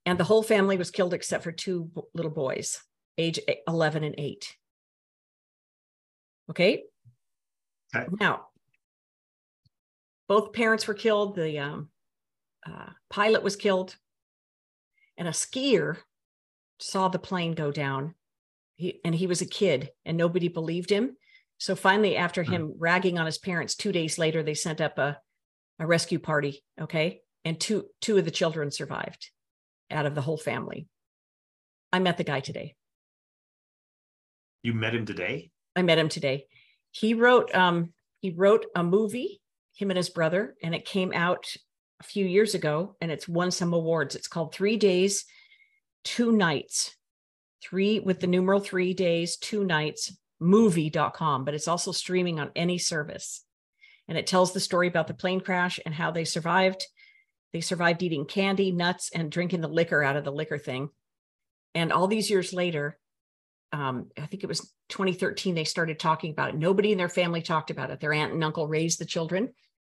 And 0.06 0.18
the 0.18 0.24
whole 0.24 0.42
family 0.42 0.78
was 0.78 0.90
killed 0.90 1.12
except 1.12 1.44
for 1.44 1.52
two 1.52 1.90
little 2.14 2.30
boys, 2.30 2.80
age 3.18 3.38
e- 3.48 3.56
11 3.68 4.04
and 4.04 4.14
8. 4.16 4.56
Okay. 6.50 6.84
Okay. 7.94 8.06
Now, 8.18 8.46
both 10.26 10.54
parents 10.54 10.88
were 10.88 10.94
killed. 10.94 11.36
The 11.36 11.58
um, 11.58 11.90
uh, 12.66 12.90
pilot 13.10 13.42
was 13.42 13.56
killed. 13.56 13.94
And 15.16 15.28
a 15.28 15.32
skier 15.32 15.98
saw 16.78 17.08
the 17.08 17.18
plane 17.18 17.52
go 17.52 17.70
down. 17.70 18.14
He, 18.76 19.00
and 19.04 19.14
he 19.14 19.26
was 19.26 19.40
a 19.40 19.46
kid 19.46 19.90
and 20.04 20.16
nobody 20.16 20.48
believed 20.48 20.90
him. 20.90 21.16
So 21.58 21.76
finally, 21.76 22.16
after 22.16 22.42
Hmm. 22.42 22.52
him 22.52 22.74
ragging 22.78 23.18
on 23.18 23.26
his 23.26 23.38
parents, 23.38 23.74
two 23.74 23.92
days 23.92 24.18
later, 24.18 24.42
they 24.42 24.54
sent 24.54 24.80
up 24.80 24.98
a, 24.98 25.18
a 25.78 25.86
rescue 25.86 26.18
party. 26.18 26.64
Okay. 26.80 27.20
And 27.44 27.60
two 27.60 27.86
two 28.00 28.18
of 28.18 28.24
the 28.24 28.30
children 28.30 28.70
survived 28.70 29.30
out 29.90 30.06
of 30.06 30.14
the 30.14 30.22
whole 30.22 30.38
family. 30.38 30.88
I 31.92 31.98
met 31.98 32.16
the 32.16 32.24
guy 32.24 32.40
today. 32.40 32.74
You 34.62 34.74
met 34.74 34.94
him 34.94 35.04
today? 35.06 35.50
I 35.74 35.82
met 35.82 35.98
him 35.98 36.08
today. 36.08 36.46
He 36.92 37.14
wrote 37.14 37.54
um 37.54 37.92
he 38.20 38.30
wrote 38.30 38.66
a 38.74 38.84
movie, 38.84 39.40
him 39.74 39.90
and 39.90 39.96
his 39.96 40.08
brother, 40.10 40.54
and 40.62 40.74
it 40.74 40.84
came 40.84 41.12
out 41.12 41.54
a 42.02 42.04
few 42.04 42.26
years 42.26 42.56
ago 42.56 42.96
and 43.00 43.12
it's 43.12 43.28
won 43.28 43.52
some 43.52 43.72
awards. 43.72 44.16
It's 44.16 44.26
called 44.26 44.52
Three 44.52 44.76
Days, 44.76 45.24
Two 46.02 46.32
Nights. 46.32 46.96
Three 47.62 48.00
with 48.00 48.18
the 48.18 48.26
numeral 48.26 48.58
three 48.58 48.92
days, 48.92 49.36
two 49.36 49.64
nights, 49.64 50.16
movie.com, 50.40 51.44
but 51.44 51.54
it's 51.54 51.68
also 51.68 51.92
streaming 51.92 52.40
on 52.40 52.50
any 52.56 52.76
service. 52.76 53.44
And 54.08 54.18
it 54.18 54.26
tells 54.26 54.52
the 54.52 54.58
story 54.58 54.88
about 54.88 55.06
the 55.06 55.14
plane 55.14 55.40
crash 55.40 55.78
and 55.86 55.94
how 55.94 56.10
they 56.10 56.24
survived. 56.24 56.84
They 57.52 57.60
survived 57.60 58.02
eating 58.02 58.24
candy, 58.24 58.72
nuts, 58.72 59.10
and 59.14 59.30
drinking 59.30 59.60
the 59.60 59.68
liquor 59.68 60.02
out 60.02 60.16
of 60.16 60.24
the 60.24 60.32
liquor 60.32 60.58
thing. 60.58 60.88
And 61.72 61.92
all 61.92 62.08
these 62.08 62.28
years 62.28 62.52
later, 62.52 62.98
um, 63.72 64.10
I 64.18 64.26
think 64.26 64.42
it 64.42 64.48
was 64.48 64.72
2013, 64.88 65.54
they 65.54 65.62
started 65.62 66.00
talking 66.00 66.32
about 66.32 66.48
it. 66.48 66.56
Nobody 66.56 66.90
in 66.90 66.98
their 66.98 67.08
family 67.08 67.42
talked 67.42 67.70
about 67.70 67.90
it. 67.90 68.00
Their 68.00 68.12
aunt 68.12 68.32
and 68.32 68.42
uncle 68.42 68.66
raised 68.66 68.98
the 68.98 69.06
children. 69.06 69.50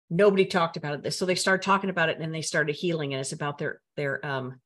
Nobody 0.09 0.45
talked 0.45 0.77
about 0.77 1.05
it. 1.05 1.11
So 1.13 1.25
they 1.25 1.35
started 1.35 1.63
talking 1.63 1.89
about 1.89 2.09
it 2.09 2.19
and 2.19 2.33
they 2.33 2.41
started 2.41 2.75
healing. 2.75 3.13
And 3.13 3.21
it's 3.21 3.33
about 3.33 3.57
their 3.57 3.81
their 3.95 4.25
um 4.25 4.59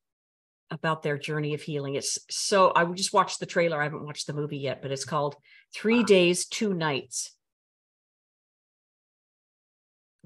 about 0.70 1.02
their 1.02 1.18
journey 1.18 1.54
of 1.54 1.62
healing. 1.62 1.96
It's 1.96 2.18
so 2.30 2.72
I 2.74 2.84
just 2.86 3.12
watched 3.12 3.40
the 3.40 3.46
trailer. 3.46 3.80
I 3.80 3.84
haven't 3.84 4.04
watched 4.04 4.26
the 4.26 4.32
movie 4.32 4.58
yet, 4.58 4.82
but 4.82 4.92
it's 4.92 5.04
called 5.04 5.36
Three 5.74 6.02
Days, 6.02 6.46
Two 6.46 6.74
Nights. 6.74 7.34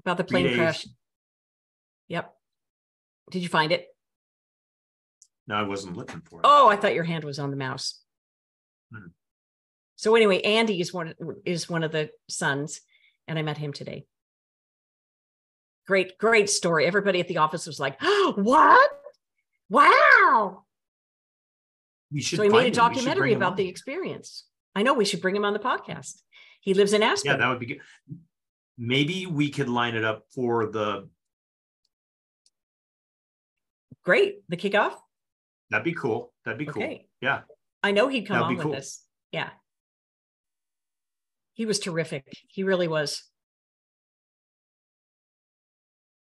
about 0.07 0.17
the 0.17 0.23
plane 0.23 0.55
crash. 0.55 0.87
Yep. 2.07 2.33
Did 3.29 3.43
you 3.43 3.49
find 3.49 3.73
it? 3.73 3.87
No, 5.47 5.55
I 5.55 5.63
wasn't 5.63 5.97
looking 5.97 6.21
for 6.21 6.39
it. 6.39 6.45
Oh, 6.45 6.69
I 6.69 6.77
thought 6.77 6.93
your 6.93 7.03
hand 7.03 7.25
was 7.25 7.39
on 7.39 7.51
the 7.51 7.57
mouse. 7.57 7.99
Hmm. 8.93 9.07
So 9.97 10.15
anyway, 10.15 10.41
Andy 10.41 10.79
is 10.79 10.93
one 10.93 11.13
is 11.45 11.69
one 11.69 11.83
of 11.83 11.91
the 11.91 12.09
sons, 12.29 12.81
and 13.27 13.37
I 13.37 13.41
met 13.41 13.57
him 13.57 13.73
today. 13.73 14.05
Great, 15.87 16.17
great 16.17 16.49
story. 16.49 16.85
Everybody 16.85 17.19
at 17.19 17.27
the 17.27 17.37
office 17.37 17.65
was 17.65 17.79
like, 17.79 17.97
oh, 18.01 18.33
"What? 18.37 18.89
Wow!" 19.69 20.63
we 22.11 22.21
should 22.21 22.37
So 22.37 22.43
he 22.43 22.49
made 22.49 22.55
a 22.55 22.59
him. 22.59 22.63
We 22.65 22.69
should 22.69 22.75
documentary 22.75 23.33
about 23.33 23.57
the 23.57 23.67
experience. 23.67 24.45
I 24.75 24.83
know 24.83 24.93
we 24.93 25.05
should 25.05 25.21
bring 25.21 25.35
him 25.35 25.45
on 25.45 25.53
the 25.53 25.59
podcast. 25.59 26.21
He 26.61 26.73
lives 26.73 26.93
in 26.93 27.03
Aspen. 27.03 27.31
Yeah, 27.31 27.37
that 27.37 27.49
would 27.49 27.59
be 27.59 27.65
good. 27.65 27.81
Maybe 28.77 29.25
we 29.25 29.49
could 29.49 29.69
line 29.69 29.95
it 29.95 30.03
up 30.03 30.25
for 30.33 30.67
the. 30.67 31.09
Great. 34.03 34.47
The 34.49 34.57
kickoff. 34.57 34.93
That'd 35.69 35.83
be 35.83 35.93
cool. 35.93 36.33
That'd 36.45 36.59
be 36.59 36.65
cool. 36.65 36.83
Okay. 36.83 37.07
Yeah. 37.21 37.41
I 37.83 37.91
know 37.91 38.07
he'd 38.07 38.27
come 38.27 38.35
That'd 38.35 38.47
on 38.47 38.55
with 38.55 38.65
cool. 38.65 38.75
us. 38.75 39.03
Yeah. 39.31 39.49
He 41.53 41.65
was 41.65 41.79
terrific. 41.79 42.25
He 42.47 42.63
really 42.63 42.87
was. 42.87 43.23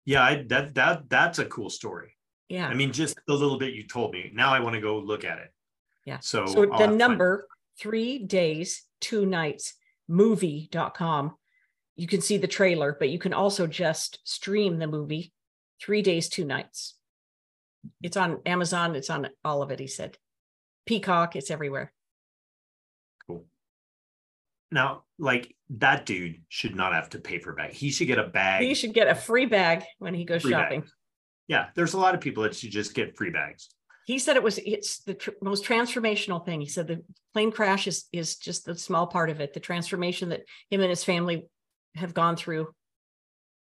Yeah, 0.05 0.23
I, 0.23 0.45
that 0.49 0.75
that 0.75 1.09
that's 1.09 1.39
a 1.39 1.45
cool 1.45 1.71
story. 1.71 2.17
Yeah. 2.49 2.67
I 2.67 2.75
mean, 2.75 2.93
just 2.93 3.19
the 3.27 3.35
little 3.35 3.59
bit 3.59 3.75
you 3.75 3.87
told 3.87 4.13
me. 4.13 4.31
Now 4.35 4.53
I 4.53 4.61
want 4.61 4.75
to 4.75 4.81
go 4.81 4.99
look 4.99 5.25
at 5.25 5.39
it. 5.39 5.53
Yeah. 6.05 6.19
So, 6.21 6.47
so 6.47 6.55
the 6.55 6.61
have 6.61 6.71
to 6.71 6.79
find- 6.87 6.99
number 6.99 7.47
three 7.79 8.19
days, 8.19 8.85
two 9.01 9.25
nights, 9.25 9.75
movie.com. 10.09 11.37
You 11.97 12.07
can 12.07 12.21
see 12.21 12.39
the 12.39 12.49
trailer, 12.49 12.97
but 12.99 13.11
you 13.11 13.19
can 13.19 13.33
also 13.33 13.67
just 13.67 14.19
stream 14.25 14.79
the 14.79 14.87
movie 14.87 15.33
three 15.81 16.03
days, 16.03 16.29
two 16.29 16.45
nights. 16.45 16.97
It's 18.03 18.17
on 18.17 18.41
Amazon. 18.47 18.97
It's 18.97 19.11
on 19.11 19.29
all 19.45 19.63
of 19.63 19.71
it, 19.71 19.79
he 19.79 19.87
said. 19.87 20.19
Peacock, 20.87 21.37
it's 21.37 21.51
everywhere. 21.51 21.93
Now, 24.73 25.05
like 25.19 25.55
that 25.71 26.07
dude 26.07 26.43
should 26.49 26.77
not 26.77 26.93
have 26.93 27.11
to 27.11 27.19
pay 27.19 27.39
for 27.39 27.53
a 27.53 27.55
bag. 27.57 27.73
He 27.73 27.91
should 27.91 28.07
get 28.07 28.19
a 28.19 28.29
bag. 28.29 28.63
He 28.63 28.75
should 28.75 28.95
get 28.95 29.09
a 29.09 29.15
free 29.15 29.47
bag 29.47 29.83
when 29.99 30.15
he 30.15 30.25
goes 30.25 30.43
Free 30.43 30.53
bag. 30.53 30.63
shopping. 30.63 30.85
yeah, 31.49 31.67
there's 31.75 31.95
a 31.95 31.99
lot 31.99 32.15
of 32.15 32.21
people 32.21 32.43
that 32.45 32.55
should 32.55 32.71
just 32.71 32.95
get 32.95 33.17
free 33.17 33.31
bags. 33.31 33.69
He 34.07 34.19
said 34.19 34.37
it 34.37 34.43
was 34.43 34.59
it's 34.59 35.01
the 35.05 35.15
tr- 35.15 35.31
most 35.43 35.65
transformational 35.65 36.45
thing. 36.45 36.61
He 36.61 36.67
said 36.69 36.87
the 36.89 37.03
plane 37.33 37.53
crash 37.53 37.87
is 37.87 38.07
is 38.13 38.37
just 38.37 38.65
the 38.65 38.77
small 38.77 39.07
part 39.07 39.31
of 39.31 39.41
it. 39.41 39.55
The 39.55 39.61
transformation 39.61 40.31
that 40.31 40.43
him 40.71 40.81
and 40.81 40.91
his 40.91 41.05
family 41.05 41.47
have 41.97 42.15
gone 42.15 42.37
through 42.37 42.69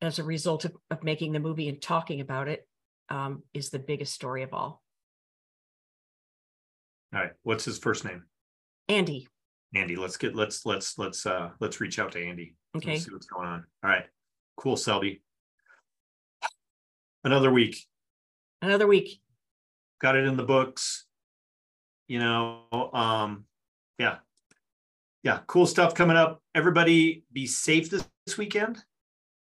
as 0.02 0.20
a 0.20 0.24
result 0.24 0.66
of, 0.66 0.76
of 0.92 1.04
making 1.04 1.32
the 1.34 1.40
movie 1.40 1.68
and 1.70 1.82
talking 1.82 2.22
about 2.22 2.48
it 2.48 2.66
um, 3.10 3.44
is 3.54 3.70
the 3.70 3.80
biggest 3.80 4.14
story 4.14 4.44
of 4.44 4.54
all. 4.54 4.82
All 7.14 7.20
right. 7.22 7.32
What's 7.44 7.66
his 7.66 7.80
first 7.80 8.06
name? 8.06 8.24
Andy, 8.88 9.28
Andy. 9.76 9.96
Let's 9.96 10.18
get 10.18 10.36
let's 10.36 10.66
let's 10.66 10.98
let's 10.98 11.26
uh 11.26 11.50
let's 11.60 11.80
reach 11.80 12.00
out 12.00 12.12
to 12.14 12.24
Andy. 12.24 12.56
Okay, 12.76 12.98
see 12.98 13.12
what's 13.12 13.28
going 13.28 13.48
on. 13.48 13.66
All 13.84 13.90
right. 13.90 14.06
Cool, 14.58 14.76
Selby. 14.76 15.22
Another 17.24 17.52
week. 17.52 17.86
another 18.62 18.88
week. 18.88 19.22
Got 20.02 20.16
it 20.16 20.26
in 20.26 20.38
the 20.38 20.44
books. 20.44 21.06
You 22.08 22.20
know, 22.20 22.62
um, 22.94 23.46
yeah. 23.98 24.18
Yeah, 25.24 25.40
cool 25.48 25.66
stuff 25.66 25.94
coming 25.94 26.16
up. 26.16 26.42
Everybody 26.56 27.26
be 27.32 27.46
safe 27.46 27.90
this, 27.90 28.08
this 28.26 28.38
weekend. 28.38 28.78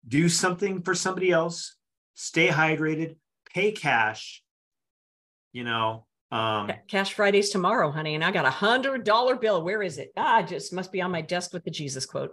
Do 0.08 0.30
something 0.30 0.84
for 0.84 0.94
somebody 0.94 1.32
else. 1.32 1.76
Stay 2.14 2.48
hydrated. 2.48 3.16
Pay 3.52 3.72
cash. 3.72 4.44
You 5.54 5.64
know, 5.64 6.06
um, 6.36 6.72
Cash 6.88 7.14
Fridays 7.14 7.50
tomorrow, 7.50 7.92
honey, 7.92 8.16
and 8.16 8.24
I 8.24 8.32
got 8.32 8.46
a 8.46 8.50
hundred 8.50 9.04
dollar 9.04 9.36
bill. 9.36 9.64
Where 9.64 9.82
is 9.82 9.98
it? 9.98 10.12
Ah, 10.18 10.42
just 10.42 10.74
must 10.74 10.92
be 10.92 11.02
on 11.02 11.12
my 11.12 11.22
desk 11.22 11.54
with 11.54 11.64
the 11.64 11.72
Jesus 11.72 12.06
quote. 12.06 12.32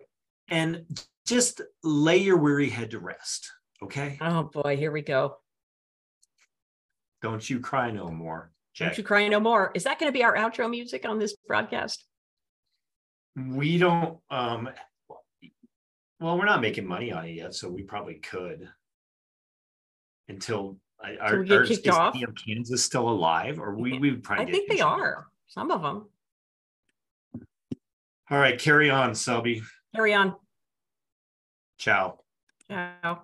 and 0.48 0.84
just 1.26 1.60
lay 1.84 2.16
your 2.16 2.36
weary 2.36 2.68
head 2.68 2.90
to 2.90 2.98
rest. 2.98 3.50
Okay. 3.82 4.18
Oh 4.20 4.44
boy, 4.44 4.76
here 4.76 4.90
we 4.90 5.02
go. 5.02 5.36
Don't 7.22 7.48
you 7.48 7.60
cry 7.60 7.90
no 7.92 8.08
more. 8.10 8.50
Don't 8.76 8.96
you 8.98 9.04
cry 9.04 9.28
no 9.28 9.38
more. 9.38 9.70
Is 9.74 9.84
that 9.84 10.00
going 10.00 10.10
to 10.10 10.16
be 10.16 10.24
our 10.24 10.34
outro 10.34 10.68
music 10.68 11.04
on 11.06 11.18
this 11.18 11.36
broadcast? 11.46 12.04
we 13.34 13.78
don't 13.78 14.18
um 14.30 14.68
well 16.20 16.36
we're 16.36 16.44
not 16.44 16.60
making 16.60 16.86
money 16.86 17.10
on 17.10 17.24
it 17.24 17.30
yet 17.32 17.54
so 17.54 17.66
we 17.66 17.82
probably 17.82 18.16
could 18.16 18.68
until 20.28 20.76
I 21.04 21.16
are, 21.16 21.40
we 21.40 21.46
get 21.46 21.58
are- 21.58 21.66
kicked 21.66 21.86
is 21.86 21.94
off? 21.94 22.14
PM 22.14 22.34
Kansas 22.34 22.84
still 22.84 23.08
alive 23.08 23.58
or 23.58 23.74
we 23.74 23.98
we 23.98 24.10
would 24.10 24.22
probably 24.22 24.46
I 24.46 24.50
think 24.50 24.70
they 24.70 24.80
are. 24.80 25.26
Some 25.48 25.70
of 25.70 25.82
them. 25.82 26.06
all 28.30 28.38
right 28.38 28.58
carry 28.58 28.88
on 28.90 29.14
Selby 29.14 29.62
Carry 29.94 30.14
on. 30.14 30.36
ciao 31.78 32.18
Ciao. 32.70 33.22